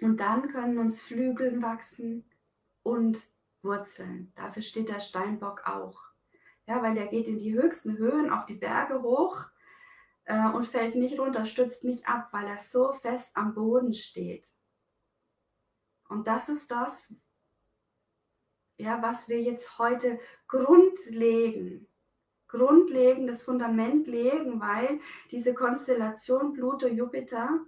[0.00, 2.24] Und dann können uns Flügeln wachsen
[2.82, 3.30] und
[3.62, 4.32] Wurzeln.
[4.34, 6.02] Dafür steht der Steinbock auch.
[6.66, 9.46] Ja, weil der geht in die höchsten Höhen, auf die Berge hoch
[10.24, 14.46] äh, und fällt nicht runter, stützt nicht ab, weil er so fest am Boden steht.
[16.08, 17.14] Und das ist das,
[18.76, 21.88] ja, was wir jetzt heute grundlegen,
[22.54, 27.60] grundlegendes Fundament legen, weil diese Konstellation Pluto-Jupiter,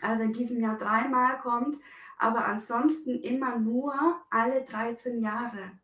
[0.00, 1.78] also in diesem Jahr dreimal kommt,
[2.18, 3.94] aber ansonsten immer nur
[4.30, 5.78] alle 13 Jahre.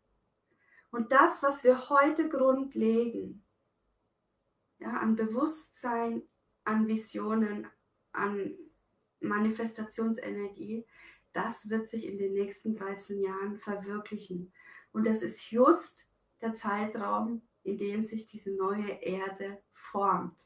[0.91, 3.45] Und das, was wir heute grundlegen,
[4.79, 6.23] ja, an Bewusstsein,
[6.65, 7.67] an Visionen,
[8.11, 8.53] an
[9.21, 10.85] Manifestationsenergie,
[11.31, 14.51] das wird sich in den nächsten 13 Jahren verwirklichen.
[14.91, 16.09] Und das ist just
[16.41, 20.39] der Zeitraum, in dem sich diese neue Erde formt.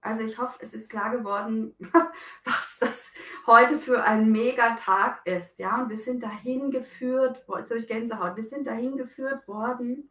[0.00, 1.74] Also ich hoffe, es ist klar geworden,
[2.44, 3.12] was das
[3.46, 5.58] heute für ein Megatag ist.
[5.58, 10.10] Ja, und wir sind dahin geführt, jetzt habe ich Gänsehaut, wir sind dahin geführt worden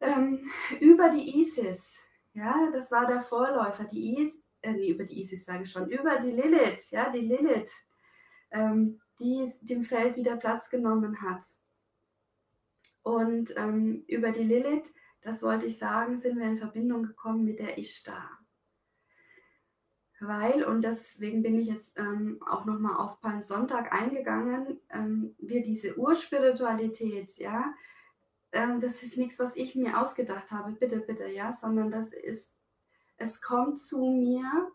[0.00, 2.00] ähm, über die ISIS.
[2.32, 5.90] Ja, das war der Vorläufer, die ISIS, äh, nee, über die ISIS sage ich schon,
[5.90, 7.72] über die Lilith, ja, die Lilith,
[8.52, 11.44] ähm, die dem Feld wieder Platz genommen hat.
[13.02, 17.58] Und ähm, über die Lilith, das wollte ich sagen, sind wir in Verbindung gekommen mit
[17.58, 18.38] der Ishtar.
[20.20, 25.98] Weil, und deswegen bin ich jetzt ähm, auch nochmal auf Palmsonntag eingegangen, ähm, wir diese
[25.98, 27.74] Urspiritualität, ja,
[28.52, 32.54] ähm, das ist nichts, was ich mir ausgedacht habe, bitte, bitte, ja, sondern das ist,
[33.16, 34.70] es kommt zu mir,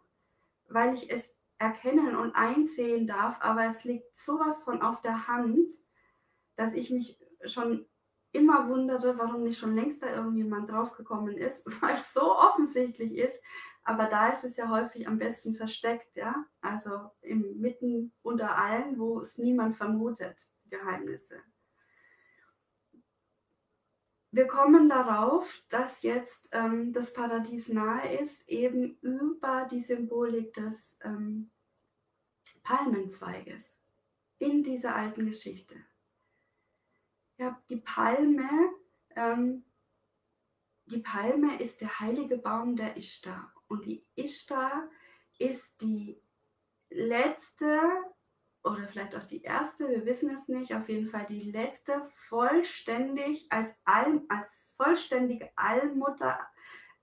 [0.68, 5.72] weil ich es erkennen und einsehen darf, aber es liegt sowas von auf der Hand,
[6.56, 7.86] dass ich mich schon
[8.32, 13.42] immer wundere, warum nicht schon längst da irgendjemand draufgekommen ist, weil es so offensichtlich ist,
[13.84, 16.46] aber da ist es ja häufig am besten versteckt, ja.
[16.60, 21.42] Also im mitten unter allen, wo es niemand vermutet, Geheimnisse.
[24.32, 31.00] Wir kommen darauf, dass jetzt ähm, das Paradies nahe ist, eben über die Symbolik des
[31.02, 31.50] ähm,
[32.63, 33.74] Palmenzweiges
[34.38, 35.76] in dieser alten Geschichte.
[37.38, 38.50] Ja, die Palme,
[39.15, 39.63] ähm,
[40.86, 43.54] die Palme ist der heilige Baum der Ishtar.
[43.67, 44.89] Und die Ishtar
[45.38, 46.21] ist die
[46.89, 47.80] letzte
[48.63, 53.52] oder vielleicht auch die erste, wir wissen es nicht, auf jeden Fall die letzte vollständig
[53.52, 56.39] als, All, als vollständige Allmutter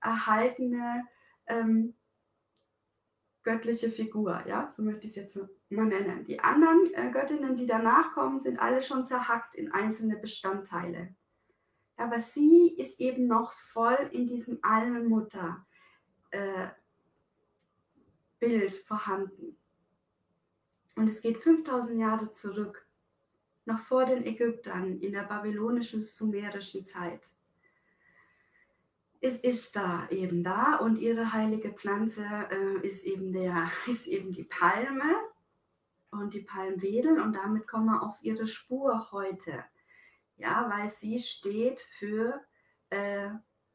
[0.00, 1.06] erhaltene
[1.46, 1.94] ähm,
[3.44, 6.24] göttliche Figur, ja, so möchte ich es jetzt mal nennen.
[6.24, 11.14] Die anderen äh, Göttinnen, die danach kommen, sind alle schon zerhackt in einzelne Bestandteile.
[11.96, 15.64] Aber sie ist eben noch voll in diesem Allmutter
[16.30, 16.68] äh,
[18.40, 19.56] Bild vorhanden.
[20.96, 22.88] Und es geht 5000 Jahre zurück,
[23.66, 27.28] noch vor den Ägyptern in der babylonischen, sumerischen Zeit.
[29.26, 34.32] Es ist da eben da und ihre heilige Pflanze äh, ist, eben der, ist eben
[34.32, 35.14] die Palme
[36.10, 39.64] und die Palmwedel und damit kommen wir auf ihre Spur heute.
[40.36, 42.38] Ja, weil sie steht für
[42.90, 43.30] äh,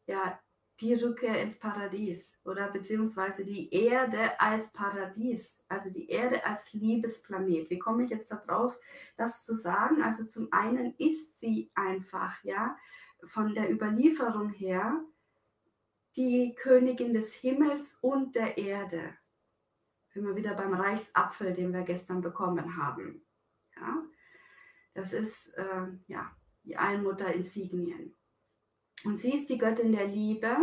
[0.05, 0.39] ja,
[0.81, 7.71] die Rückkehr ins Paradies oder beziehungsweise die Erde als Paradies, also die Erde als Liebesplanet.
[7.71, 8.77] Wie komme ich jetzt darauf,
[9.17, 10.03] das zu sagen?
[10.03, 12.77] Also zum einen ist sie einfach, ja,
[13.25, 15.03] von der Überlieferung her
[16.15, 19.17] die Königin des Himmels und der Erde.
[20.09, 23.25] Sind wir wieder beim Reichsapfel, den wir gestern bekommen haben.
[23.75, 24.03] Ja,
[24.93, 28.15] das ist äh, ja die Allmutter Insignien.
[29.05, 30.55] Und sie ist die Göttin der Liebe.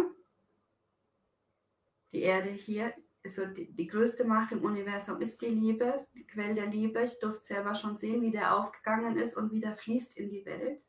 [2.12, 6.54] Die Erde hier, also die, die größte Macht im Universum ist die Liebe, die Quelle
[6.54, 7.02] der Liebe.
[7.02, 10.44] Ich durfte selber schon sehen, wie der aufgegangen ist und wie der fließt in die
[10.44, 10.82] Welt.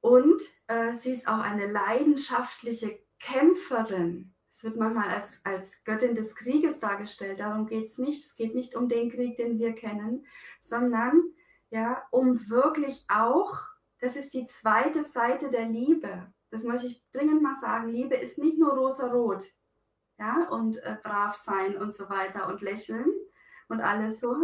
[0.00, 4.34] Und äh, sie ist auch eine leidenschaftliche Kämpferin.
[4.50, 7.40] Es wird manchmal als, als Göttin des Krieges dargestellt.
[7.40, 8.22] Darum geht es nicht.
[8.22, 10.26] Es geht nicht um den Krieg, den wir kennen,
[10.60, 11.22] sondern
[11.70, 16.32] ja, um wirklich auch das ist die zweite Seite der Liebe.
[16.50, 19.44] das möchte ich dringend mal sagen, Liebe ist nicht nur rosa-rot,
[20.18, 23.06] ja, und äh, brav sein und so weiter und lächeln
[23.68, 24.34] und alles so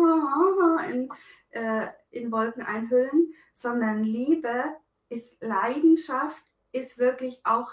[0.88, 1.08] in,
[1.50, 4.76] äh, in Wolken einhüllen, sondern Liebe
[5.08, 7.72] ist Leidenschaft, ist wirklich auch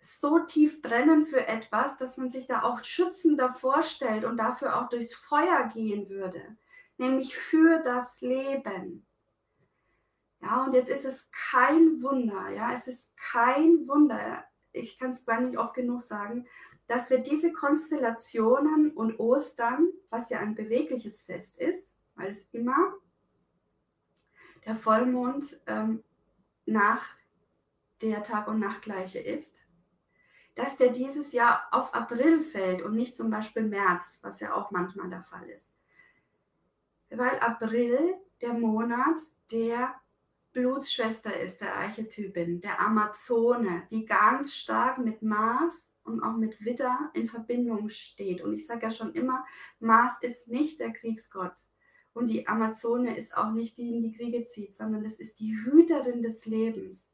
[0.00, 4.88] so tief brennen für etwas, dass man sich da auch schützender vorstellt und dafür auch
[4.88, 6.56] durchs Feuer gehen würde,
[6.98, 9.06] nämlich für das Leben.
[10.40, 15.24] Ja, und jetzt ist es kein Wunder, ja, es ist kein Wunder, ich kann es
[15.24, 16.46] gar nicht oft genug sagen,
[16.86, 22.94] dass wir diese Konstellationen und Ostern, was ja ein bewegliches Fest ist, weil es immer
[24.64, 26.04] der Vollmond ähm,
[26.66, 27.06] nach
[28.02, 29.66] der Tag- und Nachtgleiche ist,
[30.54, 34.70] dass der dieses Jahr auf April fällt und nicht zum Beispiel März, was ja auch
[34.70, 35.72] manchmal der Fall ist.
[37.10, 39.20] Weil April der Monat
[39.52, 39.94] der
[40.52, 47.10] Blutsschwester ist, der Archetypin, der Amazone, die ganz stark mit Mars und auch mit Widder
[47.12, 48.40] in Verbindung steht.
[48.40, 49.44] Und ich sage ja schon immer,
[49.78, 51.52] Mars ist nicht der Kriegsgott.
[52.16, 55.38] Und die Amazone ist auch nicht die, die in die Kriege zieht, sondern es ist
[55.38, 57.12] die Hüterin des Lebens.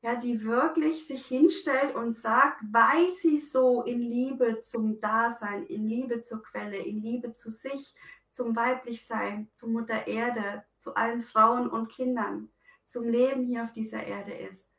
[0.00, 5.86] Ja, die wirklich sich hinstellt und sagt, weil sie so in Liebe zum Dasein, in
[5.86, 7.94] Liebe zur Quelle, in Liebe zu sich,
[8.30, 12.48] zum Weiblichsein, zu Mutter Erde, zu allen Frauen und Kindern,
[12.86, 14.70] zum Leben hier auf dieser Erde ist,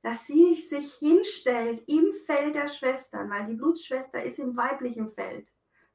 [0.00, 5.46] dass sie sich hinstellt im Feld der Schwestern, weil die Blutsschwester ist im weiblichen Feld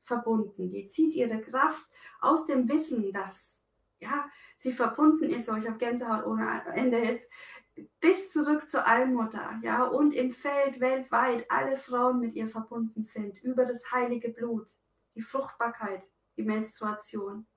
[0.03, 0.69] verbunden.
[0.69, 1.85] Die zieht ihre Kraft
[2.19, 3.63] aus dem Wissen, dass
[3.99, 5.49] ja, sie verbunden ist.
[5.49, 7.29] Oh, ich habe Gänsehaut ohne Ende jetzt
[7.99, 13.43] bis zurück zur Allmutter, ja, und im Feld weltweit alle Frauen mit ihr verbunden sind,
[13.43, 14.67] über das heilige Blut,
[15.15, 17.47] die Fruchtbarkeit, die Menstruation.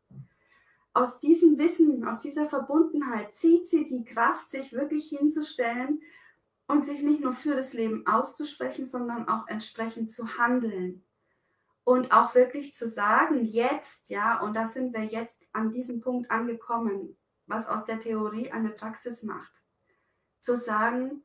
[0.95, 6.01] Aus diesem Wissen, aus dieser Verbundenheit zieht sie die Kraft, sich wirklich hinzustellen
[6.69, 11.06] und sich nicht nur für das Leben auszusprechen, sondern auch entsprechend zu handeln.
[11.87, 16.31] Und auch wirklich zu sagen, jetzt, ja, und da sind wir jetzt an diesem Punkt
[16.31, 19.63] angekommen, was aus der Theorie eine Praxis macht
[20.47, 21.25] zu sagen,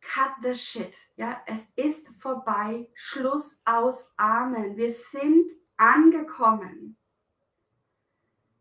[0.00, 0.96] cut the shit.
[1.16, 2.88] Ja, es ist vorbei.
[2.94, 4.10] Schluss aus.
[4.16, 4.76] Amen.
[4.76, 6.96] Wir sind angekommen.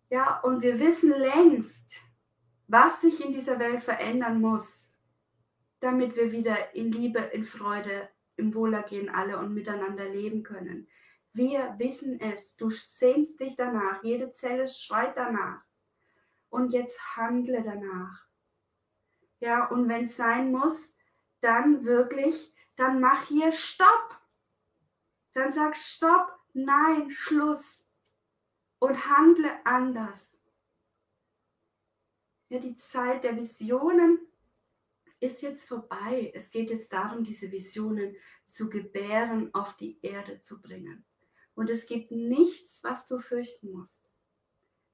[0.09, 2.01] Ja, und wir wissen längst,
[2.67, 4.91] was sich in dieser Welt verändern muss,
[5.79, 10.87] damit wir wieder in Liebe, in Freude, im Wohlergehen alle und miteinander leben können.
[11.33, 12.55] Wir wissen es.
[12.55, 14.03] Du sehnst dich danach.
[14.03, 15.63] Jede Zelle schreit danach.
[16.49, 18.25] Und jetzt handle danach.
[19.39, 20.95] Ja, und wenn es sein muss,
[21.41, 24.19] dann wirklich, dann mach hier Stopp.
[25.33, 27.85] Dann sag Stopp, nein, Schluss.
[28.79, 30.39] Und handle anders.
[32.47, 34.19] Ja, die Zeit der Visionen
[35.25, 36.31] ist jetzt vorbei.
[36.33, 41.05] Es geht jetzt darum, diese Visionen zu gebären, auf die Erde zu bringen.
[41.55, 44.13] Und es gibt nichts, was du fürchten musst.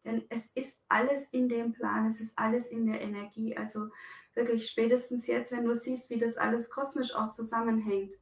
[0.04, 3.56] Denn es ist alles in dem Plan, es ist alles in der Energie.
[3.56, 3.90] Also
[4.34, 8.14] wirklich spätestens jetzt, wenn du siehst, wie das alles kosmisch auch zusammenhängt,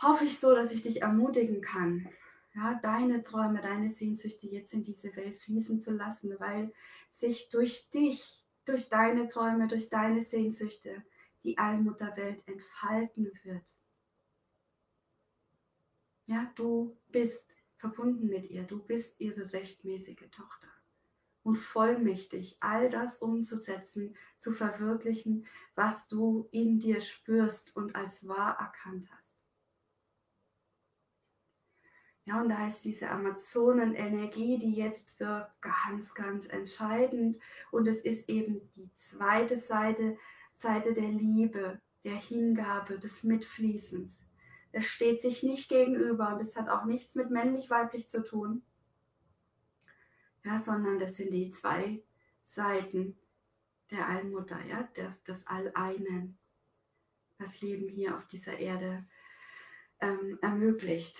[0.00, 2.08] hoffe ich so, dass ich dich ermutigen kann,
[2.54, 6.72] ja, deine Träume, deine Sehnsüchte jetzt in diese Welt fließen zu lassen, weil
[7.10, 11.02] sich durch dich, durch deine Träume, durch deine Sehnsüchte
[11.44, 13.64] die Allmutterwelt entfalten wird.
[16.26, 20.68] Ja, du bist verbunden mit ihr, du bist ihre rechtmäßige Tochter
[21.44, 28.58] und vollmächtig, all das umzusetzen, zu verwirklichen, was du in dir spürst und als wahr
[28.58, 29.25] erkannt hast.
[32.26, 37.38] Ja, und da ist diese Amazonenenergie, die jetzt wirkt, ganz, ganz entscheidend.
[37.70, 40.18] Und es ist eben die zweite Seite,
[40.52, 44.20] Seite der Liebe, der Hingabe, des Mitfließens.
[44.72, 48.62] Es steht sich nicht gegenüber und es hat auch nichts mit männlich-weiblich zu tun,
[50.44, 52.02] ja, sondern das sind die zwei
[52.44, 53.16] Seiten
[53.90, 56.36] der Allmutter, ja, das, das All-Einen,
[57.38, 59.06] das Leben hier auf dieser Erde
[60.00, 61.16] ähm, ermöglicht.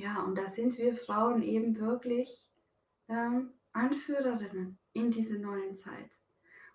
[0.00, 2.48] Ja, und da sind wir Frauen eben wirklich
[3.08, 6.16] ähm, Anführerinnen in diese neuen Zeit.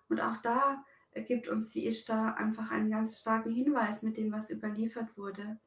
[0.08, 0.84] Und auch da
[1.26, 5.58] gibt uns die Ishtar einfach einen ganz starken Hinweis mit dem, was überliefert wurde.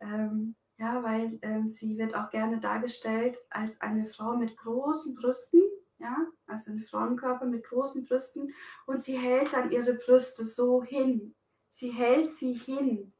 [0.00, 5.60] Ähm, ja, weil ähm, sie wird auch gerne dargestellt als eine Frau mit großen Brüsten,
[5.98, 8.54] ja, also ein Frauenkörper mit großen Brüsten
[8.86, 11.34] und sie hält dann ihre Brüste so hin.
[11.70, 13.12] Sie hält sie hin.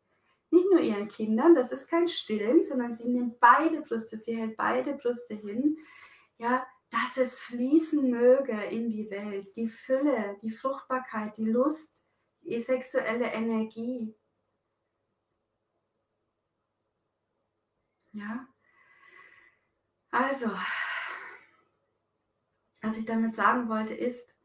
[0.53, 4.55] Nicht nur ihren Kindern, das ist kein Stillen, sondern sie nimmt beide Brüste, sie hält
[4.59, 5.78] beide Brüste hin,
[6.36, 12.05] ja, dass es fließen möge in die Welt, die Fülle, die Fruchtbarkeit, die Lust,
[12.42, 14.14] die sexuelle Energie.
[18.12, 18.46] Ja,
[20.11, 20.50] also,
[22.82, 24.36] was ich damit sagen wollte, ist,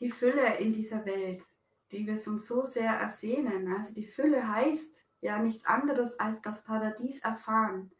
[0.00, 1.42] die Fülle in dieser Welt,
[1.90, 3.72] die wir uns so sehr ersehnen.
[3.76, 7.90] Also die Fülle heißt ja nichts anderes als das Paradies erfahren,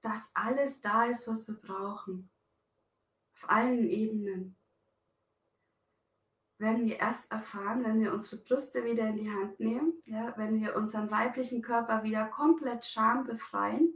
[0.00, 2.30] dass alles da ist, was wir brauchen.
[3.34, 4.56] Auf allen Ebenen.
[6.58, 10.60] Werden wir erst erfahren, wenn wir unsere Brüste wieder in die Hand nehmen, ja, wenn
[10.60, 13.94] wir unseren weiblichen Körper wieder komplett Scham befreien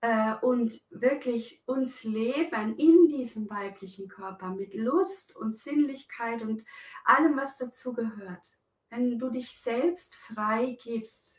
[0.00, 6.64] äh, und wirklich uns leben in diesem weiblichen Körper mit Lust und Sinnlichkeit und
[7.04, 8.58] allem, was dazu gehört.
[8.90, 11.38] Wenn du dich selbst frei gibst.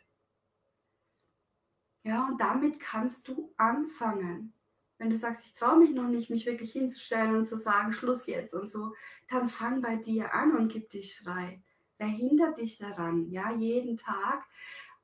[2.04, 4.54] Ja, und damit kannst du anfangen.
[4.98, 8.28] Wenn du sagst, ich traue mich noch nicht, mich wirklich hinzustellen und zu sagen, Schluss
[8.28, 8.94] jetzt und so,
[9.30, 11.62] dann fang bei dir an und gib dich frei.
[11.98, 13.30] Wer hindert dich daran?
[13.30, 14.46] Ja, jeden Tag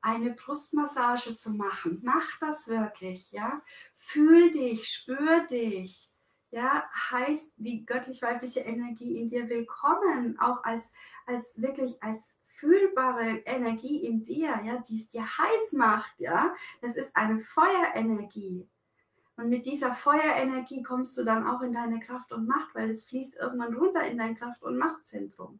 [0.06, 1.99] eine Brustmassage zu machen.
[2.03, 3.62] Mach das wirklich, ja.
[3.95, 6.12] Fühl dich, spür dich.
[6.51, 10.93] Ja, heißt die göttlich-weibliche Energie in dir willkommen, auch als,
[11.26, 16.53] als wirklich als fühlbare Energie in dir, ja, die es dir heiß macht, ja.
[16.82, 18.70] Das ist eine Feuerenergie.
[19.38, 23.06] Und mit dieser Feuerenergie kommst du dann auch in deine Kraft und Macht, weil es
[23.06, 25.60] fließt irgendwann runter in dein Kraft- und Machtzentrum.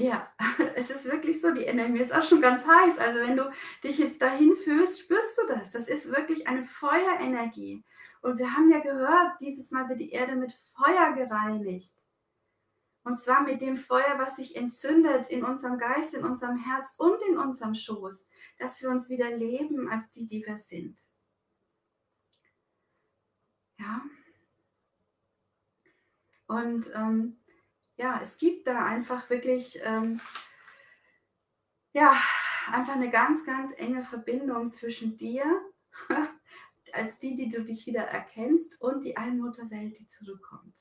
[0.00, 0.32] Ja,
[0.76, 2.98] es ist wirklich so, die Energie ist auch schon ganz heiß.
[2.98, 3.52] Also wenn du
[3.84, 5.72] dich jetzt dahin fühlst, spürst du das.
[5.72, 7.84] Das ist wirklich eine Feuerenergie.
[8.22, 11.94] Und wir haben ja gehört, dieses Mal wird die Erde mit Feuer gereinigt.
[13.02, 17.20] Und zwar mit dem Feuer, was sich entzündet in unserem Geist, in unserem Herz und
[17.28, 18.28] in unserem Schoß,
[18.58, 20.98] dass wir uns wieder leben als die, die wir sind.
[23.78, 24.02] Ja.
[26.46, 27.39] Und ähm,
[28.00, 30.22] ja, es gibt da einfach wirklich, ähm,
[31.92, 32.18] ja,
[32.72, 35.44] einfach eine ganz, ganz enge Verbindung zwischen dir,
[36.94, 40.78] als die, die du dich wieder erkennst, und die Allmutterwelt, die zurückkommt.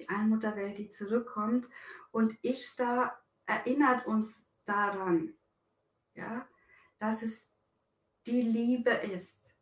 [0.00, 1.70] Die Allmutterwelt, die zurückkommt.
[2.10, 5.34] Und Ishtar erinnert uns daran,
[6.14, 6.48] ja,
[6.98, 7.52] dass es
[8.26, 9.54] die Liebe ist,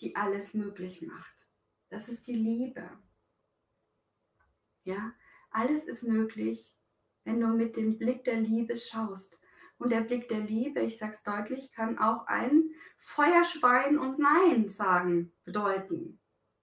[0.00, 1.48] die alles möglich macht.
[1.88, 2.86] Das ist die Liebe.
[4.84, 5.14] Ja,
[5.50, 6.76] alles ist möglich,
[7.24, 9.40] wenn du mit dem Blick der Liebe schaust.
[9.78, 14.68] Und der Blick der Liebe, ich sage es deutlich, kann auch ein Feuerschwein und Nein
[14.68, 16.20] sagen bedeuten.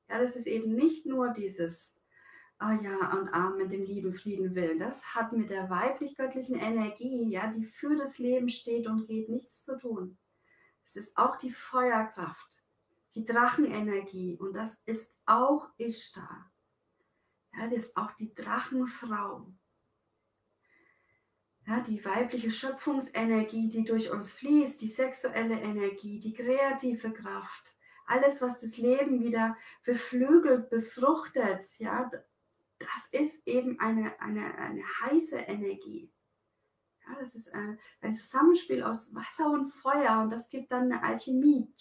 [0.08, 1.98] Ja, das ist eben nicht nur dieses
[2.60, 4.80] Ah oh ja, und Arm mit dem lieben Frieden willen.
[4.80, 9.64] Das hat mit der weiblich-göttlichen Energie, ja, die für das Leben steht und geht, nichts
[9.64, 10.18] zu tun.
[10.84, 12.64] Es ist auch die Feuerkraft,
[13.14, 16.50] die Drachenenergie und das ist auch Ishtar.
[17.58, 19.52] Ja, das ist auch die Drachenfrau.
[21.66, 28.42] Ja, die weibliche Schöpfungsenergie, die durch uns fließt, die sexuelle Energie, die kreative Kraft, alles,
[28.42, 32.10] was das Leben wieder beflügelt, befruchtet, ja,
[32.80, 36.14] das ist eben eine, eine, eine heiße Energie.
[37.06, 41.04] Ja, das ist ein, ein Zusammenspiel aus Wasser und Feuer und das gibt dann eine
[41.04, 41.74] Alchemie.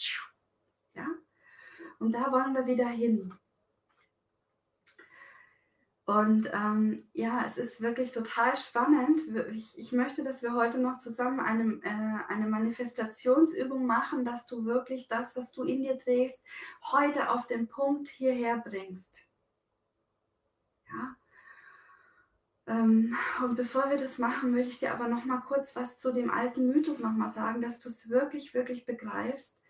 [0.94, 1.06] Ja?
[1.98, 3.34] Und da wollen wir wieder hin.
[6.07, 9.22] Und ähm, ja, es ist wirklich total spannend.
[9.50, 14.64] Ich, ich, möchte, dass wir heute noch zusammen eine, äh, eine Manifestationsübung machen, dass du
[14.64, 16.40] wirklich das, was du in dir trägst,
[16.92, 19.26] heute auf den Punkt hierher bringst.
[20.86, 21.16] Ja.
[22.68, 26.12] Ähm, und bevor wir das machen, möchte ich dir aber noch mal kurz was zu
[26.12, 29.61] dem alten Mythos noch mal sagen, dass du es wirklich, wirklich begreifst.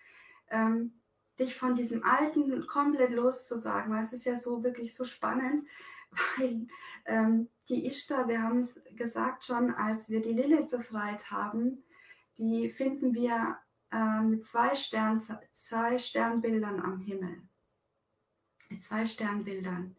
[0.50, 1.00] Ähm,
[1.38, 5.66] dich von diesem Alten komplett loszusagen, weil es ist ja so wirklich so spannend
[6.10, 6.66] weil
[7.04, 11.84] ähm, die Ishtar, wir haben es gesagt schon, als wir die Lilith befreit haben,
[12.38, 13.58] die finden wir
[13.90, 17.42] äh, mit zwei, Stern, zwei Sternbildern am Himmel.
[18.68, 19.96] Mit zwei Sternbildern.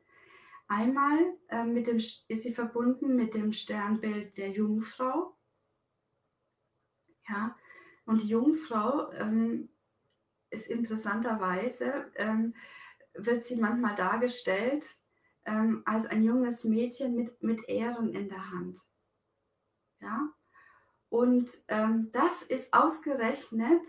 [0.67, 5.37] Einmal äh, mit dem, ist sie verbunden mit dem Sternbild der Jungfrau.
[7.29, 7.55] Ja,
[8.05, 9.69] und die Jungfrau ähm,
[10.49, 12.53] ist interessanterweise, ähm,
[13.13, 14.85] wird sie manchmal dargestellt
[15.47, 18.79] ähm, als ein junges Mädchen mit, mit Ehren in der Hand.
[19.99, 20.29] Ja?
[21.09, 23.87] Und ähm, das ist ausgerechnet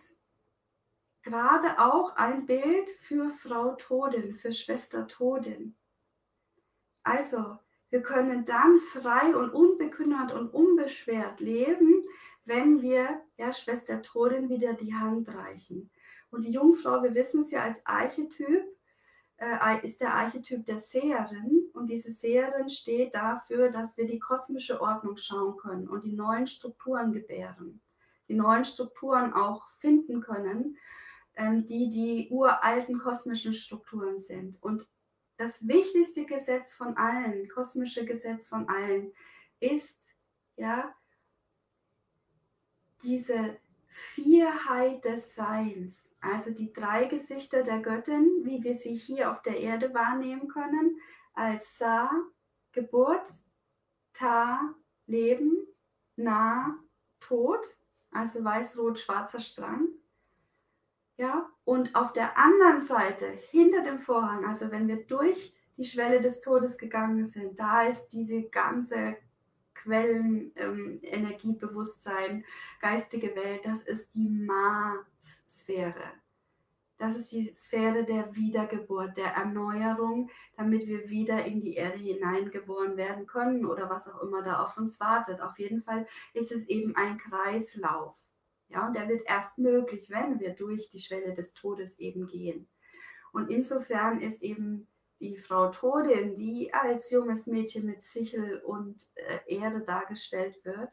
[1.22, 5.76] gerade auch ein Bild für Frau Todin, für Schwester Todin.
[7.02, 7.58] Also,
[7.90, 12.04] wir können dann frei und unbekümmert und unbeschwert leben,
[12.44, 15.90] wenn wir ja, Schwester Todin wieder die Hand reichen.
[16.30, 18.64] Und die Jungfrau, wir wissen es ja als Archetyp,
[19.38, 21.70] äh, ist der Archetyp der Seherin.
[21.72, 26.46] Und diese Seherin steht dafür, dass wir die kosmische Ordnung schauen können und die neuen
[26.46, 27.80] Strukturen gebären,
[28.28, 30.76] die neuen Strukturen auch finden können,
[31.36, 34.62] ähm, die die uralten kosmischen Strukturen sind.
[34.62, 34.86] Und
[35.36, 39.12] das wichtigste Gesetz von allen, kosmische Gesetz von allen,
[39.60, 40.02] ist
[40.56, 40.92] ja
[43.04, 49.42] diese Vierheit des Seins, also die drei Gesichter der Göttin, wie wir sie hier auf
[49.42, 51.00] der Erde wahrnehmen können,
[51.34, 52.10] als Sa,
[52.72, 53.30] Geburt,
[54.12, 54.74] Ta,
[55.06, 55.66] Leben,
[56.16, 56.76] Na,
[57.20, 57.60] Tod,
[58.10, 59.88] also weiß-rot-schwarzer Strang.
[61.16, 66.20] Ja, und auf der anderen Seite, hinter dem Vorhang, also wenn wir durch die Schwelle
[66.20, 69.16] des Todes gegangen sind, da ist diese ganze
[69.74, 72.44] Quellen, ähm, Energiebewusstsein,
[72.80, 74.28] geistige Welt, das ist die
[75.48, 76.12] Ma-Sphäre.
[76.98, 82.96] Das ist die Sphäre der Wiedergeburt, der Erneuerung, damit wir wieder in die Erde hineingeboren
[82.96, 85.40] werden können oder was auch immer da auf uns wartet.
[85.40, 88.18] Auf jeden Fall ist es eben ein Kreislauf.
[88.68, 92.68] Ja, und der wird erst möglich, wenn wir durch die Schwelle des Todes eben gehen.
[93.32, 94.88] Und insofern ist eben
[95.20, 100.90] die Frau Todin, die als junges Mädchen mit Sichel und äh, Erde dargestellt wird,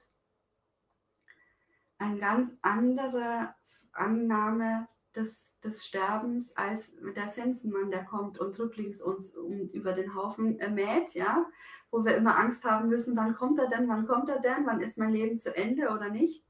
[1.97, 3.55] eine ganz andere
[3.95, 10.13] Annahme des, des Sterbens als der Sensenmann, der kommt und rücklings uns um, über den
[10.13, 11.45] Haufen äh, mäht, ja,
[11.91, 14.81] wo wir immer Angst haben müssen, wann kommt er denn, wann kommt er denn, wann
[14.81, 16.45] ist mein Leben zu Ende oder nicht.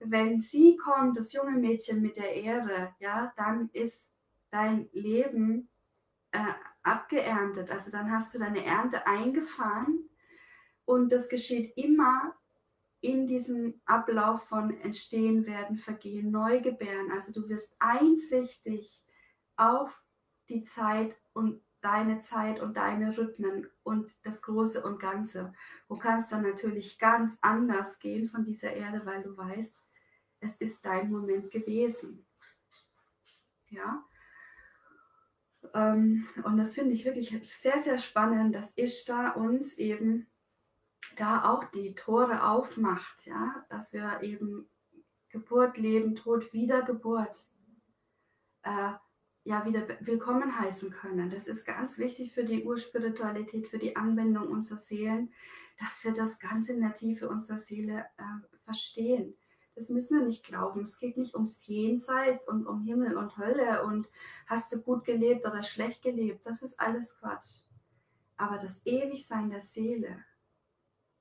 [0.00, 4.08] Wenn sie kommt, das junge Mädchen mit der Ehre, ja, dann ist
[4.50, 5.68] dein Leben
[6.30, 6.38] äh,
[6.82, 7.70] abgeerntet.
[7.70, 10.08] Also dann hast du deine Ernte eingefahren
[10.84, 12.34] und das geschieht immer
[13.00, 17.12] in diesem Ablauf von Entstehen, Werden, Vergehen, Neugebären.
[17.12, 19.04] Also du wirst einsichtig
[19.56, 20.02] auf
[20.48, 25.52] die Zeit und deine Zeit und deine Rhythmen und das Große und Ganze.
[25.88, 29.76] Du kannst dann natürlich ganz anders gehen von dieser Erde, weil du weißt,
[30.40, 32.26] es ist dein Moment gewesen.
[33.68, 34.04] Ja,
[35.74, 40.26] ähm, und das finde ich wirklich sehr, sehr spannend, dass Ishtar uns eben
[41.18, 44.68] da auch die Tore aufmacht, ja, dass wir eben
[45.30, 47.36] Geburt, Leben, Tod, Wiedergeburt
[48.62, 48.92] äh,
[49.44, 51.30] ja wieder willkommen heißen können.
[51.30, 55.32] Das ist ganz wichtig für die Urspiritualität, für die Anwendung unserer Seelen,
[55.78, 59.36] dass wir das Ganze in der Tiefe unserer Seele äh, verstehen.
[59.74, 60.82] Das müssen wir nicht glauben.
[60.82, 64.08] Es geht nicht ums Jenseits und um Himmel und Hölle und
[64.46, 66.44] hast du gut gelebt oder schlecht gelebt.
[66.46, 67.62] Das ist alles Quatsch.
[68.36, 70.24] Aber das Ewigsein der Seele,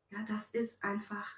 [0.10, 1.36] ja, das ist einfach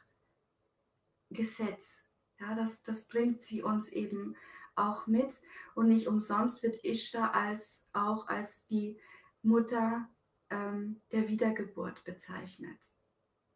[1.29, 2.01] Gesetz.
[2.39, 4.35] Ja, das, das bringt sie uns eben
[4.75, 5.41] auch mit.
[5.75, 8.99] Und nicht umsonst wird Ishtar als, auch als die
[9.41, 10.09] Mutter
[10.49, 12.79] ähm, der Wiedergeburt bezeichnet.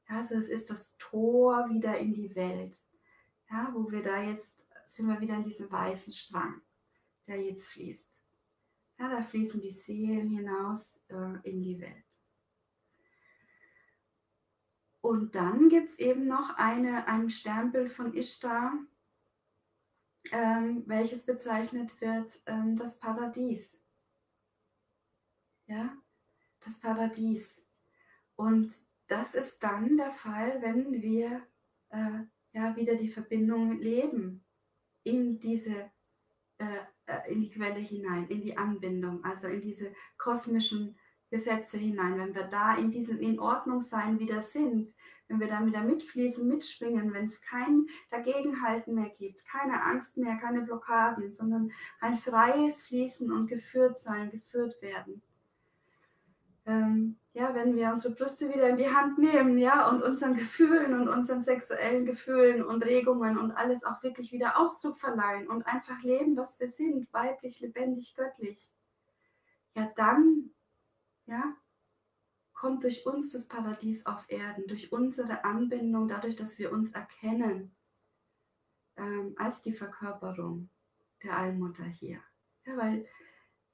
[0.09, 2.75] Ja, also es ist das Tor wieder in die Welt
[3.53, 6.61] ja, wo wir da jetzt, sind wir wieder in diesem weißen Strang,
[7.27, 8.19] der jetzt fließt.
[8.97, 12.12] Ja, da fließen die Seelen hinaus äh, in die Welt.
[15.03, 18.71] Und dann gibt es eben noch eine, ein Sternbild von Ishtar,
[20.31, 23.83] ähm, welches bezeichnet wird ähm, das Paradies.
[25.67, 25.93] Ja,
[26.61, 27.61] das Paradies.
[28.37, 28.73] Und
[29.07, 31.45] das ist dann der Fall, wenn wir
[31.89, 32.21] äh,
[32.53, 34.45] ja, wieder die Verbindung leben
[35.03, 35.91] in diese,
[36.59, 40.97] äh, äh, in die Quelle hinein, in die Anbindung, also in diese kosmischen
[41.33, 42.19] Gesetze hinein.
[42.19, 44.87] Wenn wir da in diesem in Ordnung sein wieder sind,
[45.27, 50.35] wenn wir da wieder mitfließen, mitschwingen, wenn es kein Dagegenhalten mehr gibt, keine Angst mehr,
[50.35, 55.23] keine Blockaden, sondern ein freies Fließen und geführt sein, geführt werden.
[56.67, 60.93] Ähm, ja, wenn wir unsere Brüste wieder in die Hand nehmen, ja, und unseren Gefühlen
[60.93, 66.03] und unseren sexuellen Gefühlen und Regungen und alles auch wirklich wieder Ausdruck verleihen und einfach
[66.03, 68.71] leben, was wir sind, weiblich, lebendig, göttlich,
[69.73, 70.51] ja, dann,
[71.25, 71.55] ja,
[72.53, 77.75] kommt durch uns das Paradies auf Erden, durch unsere Anbindung, dadurch, dass wir uns erkennen
[78.95, 80.69] ähm, als die Verkörperung
[81.23, 82.19] der Allmutter hier.
[82.65, 83.05] Ja, weil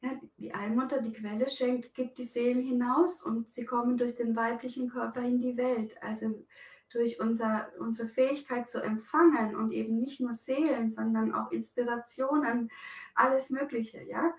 [0.01, 4.35] ja, die Allmutter, die Quelle schenkt, gibt die Seelen hinaus und sie kommen durch den
[4.35, 6.01] weiblichen Körper in die Welt.
[6.01, 6.45] Also
[6.91, 12.71] durch unser, unsere Fähigkeit zu empfangen und eben nicht nur Seelen, sondern auch Inspirationen,
[13.13, 14.33] alles Mögliche, ja,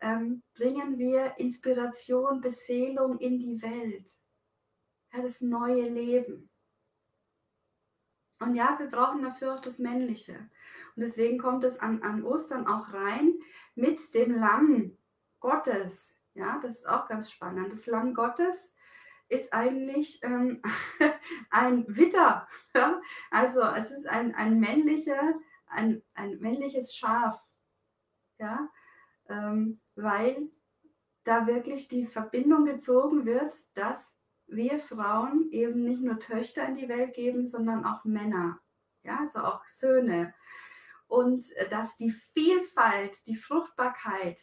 [0.00, 4.10] ähm, bringen wir Inspiration, Beseelung in die Welt.
[5.12, 6.50] Ja, das neue Leben.
[8.38, 10.34] Und ja, wir brauchen dafür auch das Männliche.
[10.96, 13.34] Und deswegen kommt es an, an Ostern auch rein
[13.74, 14.96] mit dem Lamm
[15.40, 16.16] Gottes.
[16.34, 17.72] Ja, das ist auch ganz spannend.
[17.72, 18.74] Das Lamm Gottes
[19.28, 20.62] ist eigentlich ähm,
[21.50, 22.48] ein Witter.
[22.74, 23.00] Ja?
[23.30, 25.34] Also es ist ein, ein, männlicher,
[25.66, 27.40] ein, ein männliches Schaf.
[28.38, 28.68] Ja?
[29.30, 30.50] Ähm, weil
[31.24, 34.04] da wirklich die Verbindung gezogen wird, dass
[34.46, 38.58] wir Frauen eben nicht nur Töchter in die Welt geben, sondern auch Männer,
[39.04, 40.34] ja, also auch Söhne.
[41.06, 44.40] Und äh, dass die Vielfalt, die Fruchtbarkeit,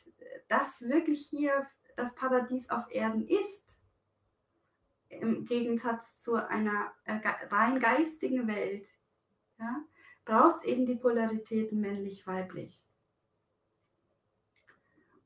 [0.48, 1.68] das wirklich hier
[1.98, 3.80] das Paradies auf Erden ist,
[5.10, 7.20] im Gegensatz zu einer äh,
[7.50, 8.88] rein geistigen Welt,
[9.60, 9.84] ja,
[10.26, 12.87] braucht es eben die Polaritäten männlich-weiblich.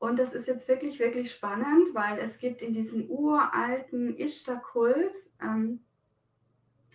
[0.02, 5.84] Und das ist jetzt wirklich, wirklich spannend, weil es gibt in diesem uralten Ishtar-Kult ähm,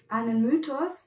[0.09, 1.05] einen Mythos,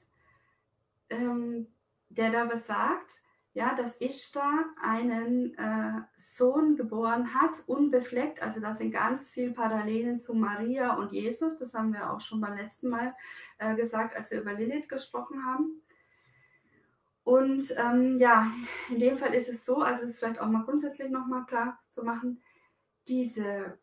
[1.11, 1.67] ähm,
[2.09, 3.21] der da besagt,
[3.53, 8.41] ja, dass Ishtar einen äh, Sohn geboren hat, unbefleckt.
[8.41, 11.59] Also da sind ganz viele Parallelen zu Maria und Jesus.
[11.59, 13.13] Das haben wir auch schon beim letzten Mal
[13.59, 15.83] äh, gesagt, als wir über Lilith gesprochen haben.
[17.23, 18.51] Und ähm, ja,
[18.89, 22.03] in dem Fall ist es so, also ist vielleicht auch mal grundsätzlich nochmal klar zu
[22.03, 22.41] machen,
[23.07, 23.77] diese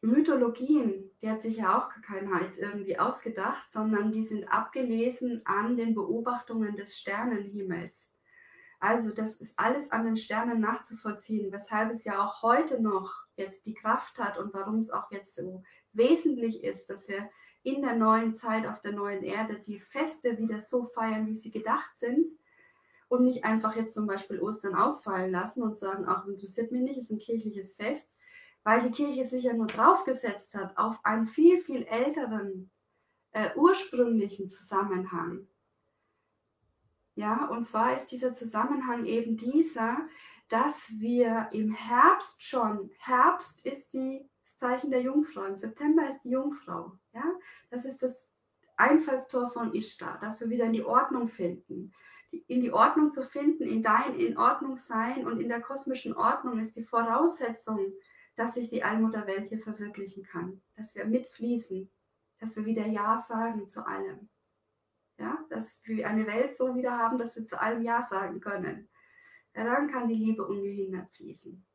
[0.00, 5.76] Mythologien, die hat sich ja auch keiner jetzt irgendwie ausgedacht, sondern die sind abgelesen an
[5.76, 8.10] den Beobachtungen des Sternenhimmels.
[8.80, 13.64] Also das ist alles an den Sternen nachzuvollziehen, weshalb es ja auch heute noch jetzt
[13.66, 17.30] die Kraft hat und warum es auch jetzt so wesentlich ist, dass wir
[17.62, 21.50] in der neuen Zeit auf der neuen Erde die Feste wieder so feiern, wie sie
[21.50, 22.28] gedacht sind
[23.08, 26.82] und nicht einfach jetzt zum Beispiel Ostern ausfallen lassen und sagen, ach, das interessiert mich
[26.82, 28.12] nicht, ist ein kirchliches Fest,
[28.64, 32.70] weil die Kirche sich ja nur draufgesetzt hat auf einen viel, viel älteren,
[33.32, 35.46] äh, ursprünglichen Zusammenhang.
[37.14, 39.98] Ja, und zwar ist dieser Zusammenhang eben dieser,
[40.48, 44.28] dass wir im Herbst schon, Herbst ist die
[44.62, 45.44] Zeichen der Jungfrau.
[45.44, 46.92] Im September ist die Jungfrau.
[47.12, 47.24] Ja?
[47.70, 48.30] Das ist das
[48.76, 51.92] Einfallstor von Ishtar, dass wir wieder in die Ordnung finden.
[52.46, 56.60] In die Ordnung zu finden, in dein in Ordnung sein und in der kosmischen Ordnung
[56.60, 57.92] ist die Voraussetzung,
[58.36, 60.62] dass sich die Allmutterwelt hier verwirklichen kann.
[60.76, 61.90] Dass wir mitfließen,
[62.38, 64.30] dass wir wieder Ja sagen zu allem.
[65.18, 68.88] Ja, dass wir eine Welt so wieder haben, dass wir zu allem Ja sagen können.
[69.54, 71.66] Ja, dann kann die Liebe ungehindert fließen.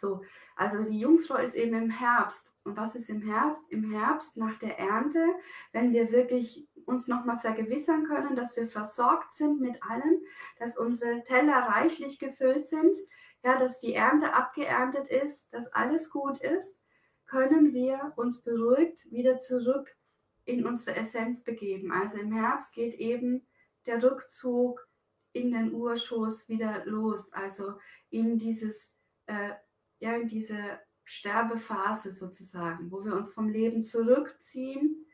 [0.00, 0.22] So,
[0.56, 2.52] also die Jungfrau ist eben im Herbst.
[2.64, 3.70] Und was ist im Herbst?
[3.70, 5.24] Im Herbst nach der Ernte,
[5.72, 10.20] wenn wir wirklich uns nochmal vergewissern können, dass wir versorgt sind mit allem,
[10.58, 12.96] dass unsere Teller reichlich gefüllt sind,
[13.44, 16.78] ja, dass die Ernte abgeerntet ist, dass alles gut ist,
[17.26, 19.96] können wir uns beruhigt wieder zurück
[20.44, 21.92] in unsere Essenz begeben.
[21.92, 23.46] Also im Herbst geht eben
[23.86, 24.86] der Rückzug
[25.32, 27.74] in den Urschuss wieder los, also
[28.10, 28.96] in dieses
[29.26, 29.52] äh,
[30.00, 35.06] ja, in diese Sterbephase sozusagen, wo wir uns vom Leben zurückziehen,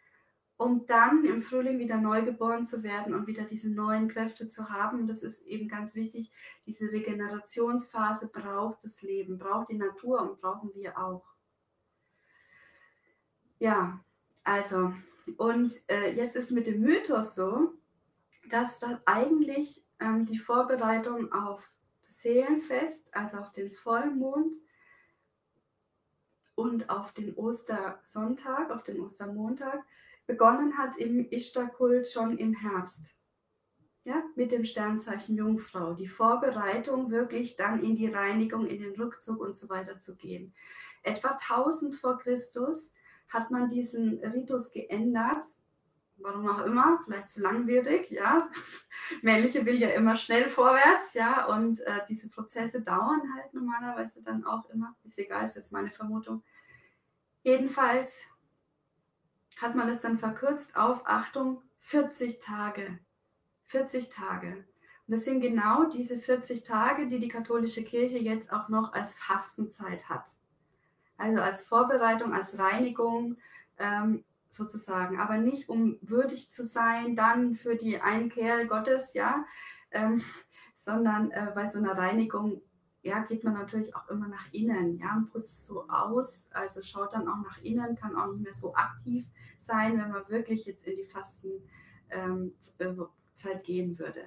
[0.57, 4.71] um dann im Frühling wieder neu geboren zu werden und wieder diese neuen Kräfte zu
[4.71, 5.01] haben.
[5.01, 6.33] Und das ist eben ganz wichtig.
[6.67, 11.25] Diese Regenerationsphase braucht das Leben, braucht die Natur und brauchen wir auch.
[13.59, 14.01] Ja,
[14.45, 14.95] also,
[15.37, 17.73] und äh, jetzt ist mit dem Mythos so,
[18.51, 21.73] dass das eigentlich ähm, die Vorbereitung auf
[22.09, 24.55] Seelenfest, also auf den Vollmond,
[26.57, 29.85] und auf den Ostersonntag, auf den Ostermontag,
[30.27, 33.15] begonnen hat im Ishtar-Kult schon im Herbst.
[34.03, 35.95] Ja, mit dem Sternzeichen Jungfrau.
[35.95, 40.55] Die Vorbereitung wirklich dann in die Reinigung, in den Rückzug und so weiter zu gehen.
[41.03, 42.93] Etwa 1000 vor Christus
[43.29, 45.47] hat man diesen Ritus geändert.
[46.19, 48.49] Warum auch immer, vielleicht zu langwierig, ja.
[48.55, 48.89] Das
[49.23, 54.45] Männliche will ja immer schnell vorwärts, ja, und äh, diese Prozesse dauern halt normalerweise dann
[54.45, 54.97] auch immer.
[55.05, 56.43] Ist egal, ist jetzt meine Vermutung.
[57.43, 58.27] Jedenfalls
[59.61, 62.99] hat man es dann verkürzt auf, Achtung, 40 Tage.
[63.67, 64.65] 40 Tage.
[65.07, 69.15] Und das sind genau diese 40 Tage, die die katholische Kirche jetzt auch noch als
[69.15, 70.25] Fastenzeit hat.
[71.17, 73.37] Also als Vorbereitung, als Reinigung
[73.79, 74.25] ähm,
[74.57, 75.21] sozusagen.
[75.21, 79.45] Aber nicht um würdig zu sein, dann für die Einkehr Gottes, ja,
[79.91, 80.23] ähm,
[80.75, 82.63] sondern äh, bei so einer Reinigung
[83.07, 87.15] ja, geht man natürlich auch immer nach innen, ja, und putzt so aus, also schaut
[87.15, 89.27] dann auch nach innen, kann auch nicht mehr so aktiv
[89.59, 91.61] sein, wenn man wirklich jetzt in die Fastenzeit
[92.11, 94.25] ähm, gehen würde.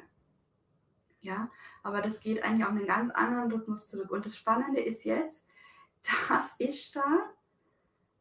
[1.22, 1.52] Ja,
[1.84, 4.12] aber das geht eigentlich auf einen ganz anderen Rhythmus zurück.
[4.12, 5.46] Und das Spannende ist jetzt,
[6.30, 7.34] das Ishtar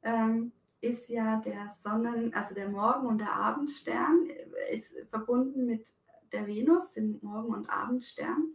[0.02, 0.50] ähm,
[0.80, 4.30] ist ja der Sonnen-, also der Morgen- und der Abendstern,
[4.72, 5.92] ist verbunden mit
[6.32, 8.54] der Venus, den Morgen- und Abendstern.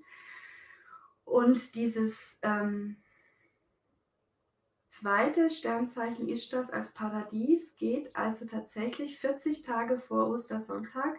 [1.25, 2.97] Und dieses ähm,
[4.89, 11.15] zweite Sternzeichen Ishtas als Paradies geht also tatsächlich 40 Tage vor Ostersonntag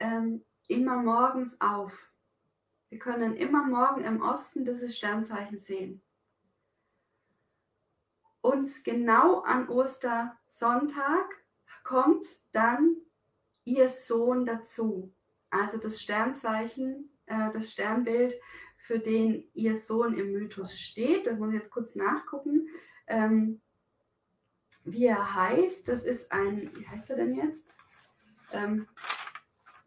[0.00, 2.10] ähm, immer morgens auf.
[2.88, 6.02] Wir können immer morgen im Osten dieses Sternzeichen sehen.
[8.46, 11.26] Und genau an Ostersonntag
[11.82, 12.96] kommt dann
[13.64, 15.12] ihr Sohn dazu.
[15.50, 18.34] Also das Sternzeichen, äh, das Sternbild,
[18.78, 21.26] für den ihr Sohn im Mythos steht.
[21.26, 22.68] Das muss ich jetzt kurz nachgucken
[23.06, 23.60] ähm,
[24.84, 25.88] wie er heißt.
[25.88, 27.66] Das ist ein, wie heißt er denn jetzt?
[28.52, 28.86] Ähm,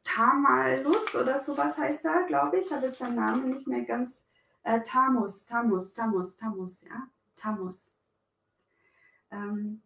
[0.03, 2.67] Tamalus oder sowas heißt er, glaube ich.
[2.67, 4.27] Ich habe jetzt seinen Namen nicht mehr ganz.
[4.63, 7.07] Äh, Tamus, Tamus, Tamus, Tamus, ja.
[7.35, 7.98] Tamus.
[9.31, 9.81] Ähm,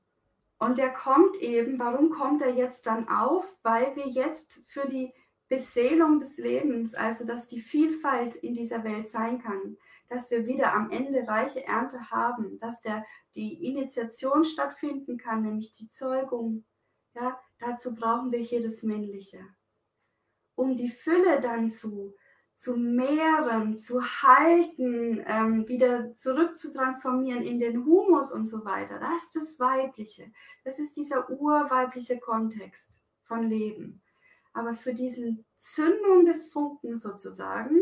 [0.59, 3.45] und der kommt eben, warum kommt er jetzt dann auf?
[3.63, 5.13] Weil wir jetzt für die
[5.49, 9.77] Beseelung des Lebens, also dass die Vielfalt in dieser Welt sein kann,
[10.09, 15.71] dass wir wieder am Ende reiche Ernte haben, dass der, die Initiation stattfinden kann, nämlich
[15.73, 16.63] die Zeugung.
[17.13, 19.45] Ja, dazu brauchen wir hier das Männliche.
[20.55, 22.15] Um die Fülle dann zu,
[22.63, 28.99] zu mehren, zu halten, ähm, wieder zurück zu transformieren in den Humus und so weiter.
[28.99, 30.31] Das ist das Weibliche.
[30.63, 34.01] Das ist dieser urweibliche Kontext von Leben.
[34.53, 37.81] Aber für diesen Zündung des Funken sozusagen,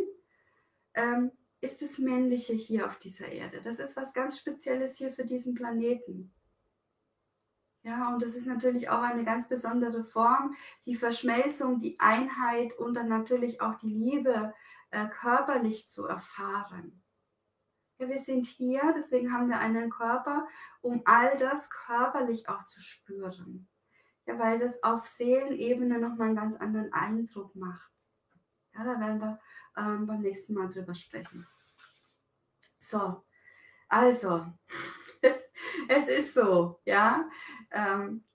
[0.95, 3.61] ähm, ist das Männliche hier auf dieser Erde.
[3.61, 6.33] Das ist was ganz Spezielles hier für diesen Planeten.
[7.83, 10.55] Ja, und das ist natürlich auch eine ganz besondere Form,
[10.85, 14.53] die Verschmelzung, die Einheit und dann natürlich auch die Liebe
[14.91, 17.03] äh, körperlich zu erfahren.
[17.97, 20.47] Ja, wir sind hier, deswegen haben wir einen Körper,
[20.81, 23.67] um all das körperlich auch zu spüren.
[24.25, 27.91] Ja, weil das auf Seelenebene nochmal einen ganz anderen Eindruck macht.
[28.73, 29.39] Ja, da werden wir
[29.77, 31.47] ähm, beim nächsten Mal drüber sprechen.
[32.79, 33.23] So,
[33.87, 34.47] also,
[35.87, 37.29] es ist so, ja.
[37.71, 38.25] Ähm,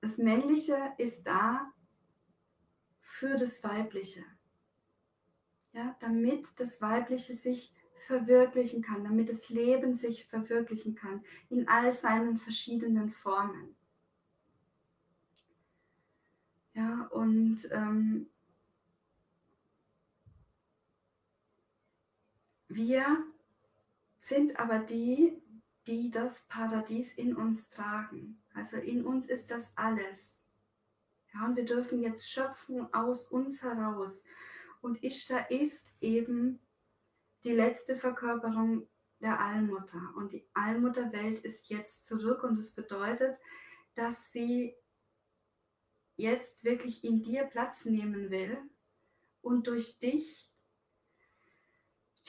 [0.00, 1.72] das Männliche ist da
[3.00, 4.24] für das Weibliche.
[5.72, 7.72] Ja, damit das Weibliche sich
[8.06, 13.76] verwirklichen kann, damit das Leben sich verwirklichen kann in all seinen verschiedenen Formen.
[16.74, 18.26] Ja, und ähm,
[22.72, 23.26] Wir
[24.20, 25.42] sind aber die,
[25.88, 28.40] die das Paradies in uns tragen.
[28.54, 30.40] Also in uns ist das alles.
[31.34, 34.24] Ja, und wir dürfen jetzt schöpfen aus uns heraus.
[34.80, 36.60] Und Ishtar ist eben
[37.44, 38.88] die letzte Verkörperung
[39.20, 40.00] der Allmutter.
[40.16, 43.38] Und die Allmutterwelt ist jetzt zurück und es das bedeutet,
[43.94, 44.74] dass sie
[46.16, 48.58] jetzt wirklich in dir Platz nehmen will
[49.42, 50.50] und durch dich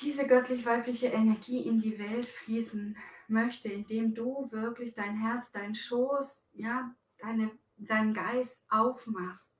[0.01, 2.97] diese göttlich-weibliche Energie in die Welt fließen
[3.27, 9.51] möchte, indem du wirklich dein Herz, dein Schoß, ja, deine, deinen Geist aufmachst.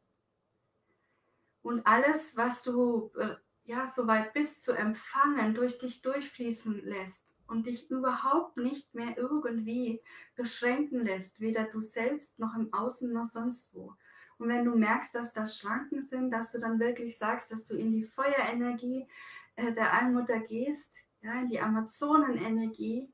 [1.62, 3.36] Und alles, was du äh,
[3.66, 10.02] ja, soweit bist zu empfangen, durch dich durchfließen lässt und dich überhaupt nicht mehr irgendwie
[10.36, 13.94] beschränken lässt, weder du selbst noch im Außen noch sonst wo.
[14.38, 17.76] Und wenn du merkst, dass da Schranken sind, dass du dann wirklich sagst, dass du
[17.76, 19.08] in die Feuerenergie
[19.56, 23.14] äh, der Allmutter gehst, ja, in die Amazonenenergie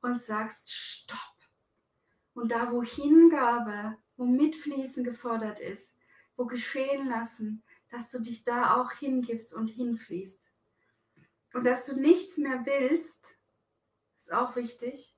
[0.00, 1.18] und sagst, stopp.
[2.34, 5.96] Und da, wo Hingabe, wo Mitfließen gefordert ist,
[6.36, 10.50] wo geschehen lassen, dass du dich da auch hingibst und hinfließt.
[11.52, 13.38] Und dass du nichts mehr willst,
[14.18, 15.16] ist auch wichtig.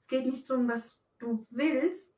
[0.00, 2.12] Es geht nicht darum, was du willst.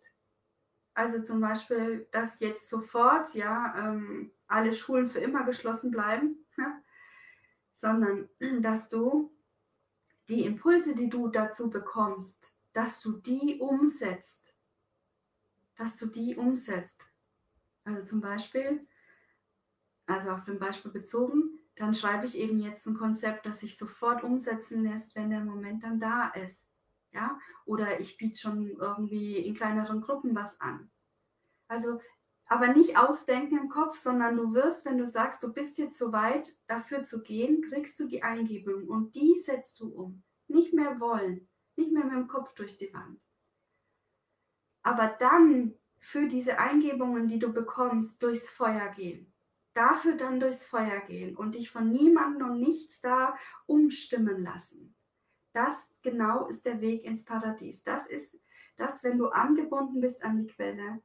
[0.95, 6.47] Also zum Beispiel, dass jetzt sofort ja ähm, alle Schulen für immer geschlossen bleiben.
[6.57, 6.83] Ja?
[7.81, 8.29] sondern
[8.63, 9.35] dass du
[10.29, 14.55] die Impulse, die du dazu bekommst, dass du die umsetzt.
[15.77, 17.03] Dass du die umsetzt.
[17.85, 18.87] Also zum Beispiel,
[20.11, 24.23] also auf dem Beispiel bezogen, dann schreibe ich eben jetzt ein Konzept, das sich sofort
[24.23, 26.69] umsetzen lässt, wenn der Moment dann da ist.
[27.13, 27.39] Ja?
[27.65, 30.91] Oder ich biete schon irgendwie in kleineren Gruppen was an.
[31.69, 32.01] Also
[32.51, 36.13] aber nicht ausdenken im Kopf, sondern du wirst, wenn du sagst, du bist jetzt so
[36.13, 40.25] weit, dafür zu gehen, kriegst du die Eingebung und die setzt du um.
[40.49, 43.21] Nicht mehr wollen, nicht mehr mit dem Kopf durch die Wand.
[44.83, 49.33] Aber dann für diese Eingebungen, die du bekommst, durchs Feuer gehen.
[49.73, 54.97] Dafür dann durchs Feuer gehen und dich von niemandem und nichts da umstimmen lassen.
[55.53, 57.83] Das genau ist der Weg ins Paradies.
[57.85, 58.39] Das ist
[58.77, 61.03] das, wenn du angebunden bist an die Quelle,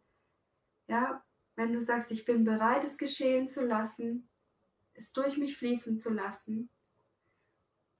[0.88, 1.24] ja,
[1.56, 4.30] wenn du sagst, ich bin bereit, es geschehen zu lassen,
[4.94, 6.70] es durch mich fließen zu lassen,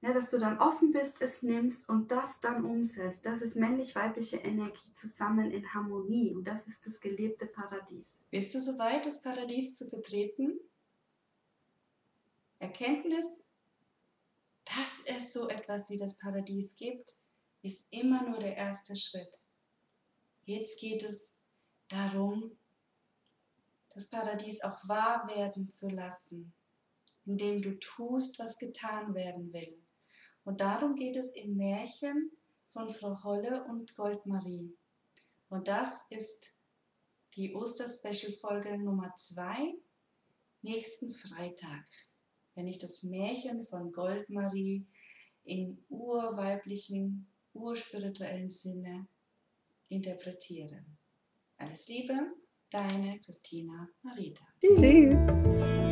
[0.02, 3.24] ja, dass du dann offen bist, es nimmst und das dann umsetzt.
[3.24, 8.06] Das ist männlich-weibliche Energie zusammen in Harmonie und das ist das gelebte Paradies.
[8.30, 10.60] Bist du soweit, das Paradies zu betreten?
[12.58, 13.48] Erkenntnis,
[14.64, 17.14] dass es so etwas wie das Paradies gibt,
[17.62, 19.36] ist immer nur der erste Schritt.
[20.44, 21.40] Jetzt geht es
[21.88, 22.56] darum,
[23.90, 26.52] das Paradies auch wahr werden zu lassen,
[27.24, 29.85] indem du tust, was getan werden will.
[30.46, 32.30] Und darum geht es im Märchen
[32.68, 34.72] von Frau Holle und Goldmarie.
[35.48, 36.56] Und das ist
[37.34, 39.74] die Osterspecial-Folge Nummer 2,
[40.62, 41.84] nächsten Freitag,
[42.54, 44.86] wenn ich das Märchen von Goldmarie
[45.42, 49.08] im urweiblichen, urspirituellen Sinne
[49.88, 50.84] interpretiere.
[51.58, 52.14] Alles Liebe,
[52.70, 54.46] deine Christina Marita.
[54.60, 55.85] Tschüss.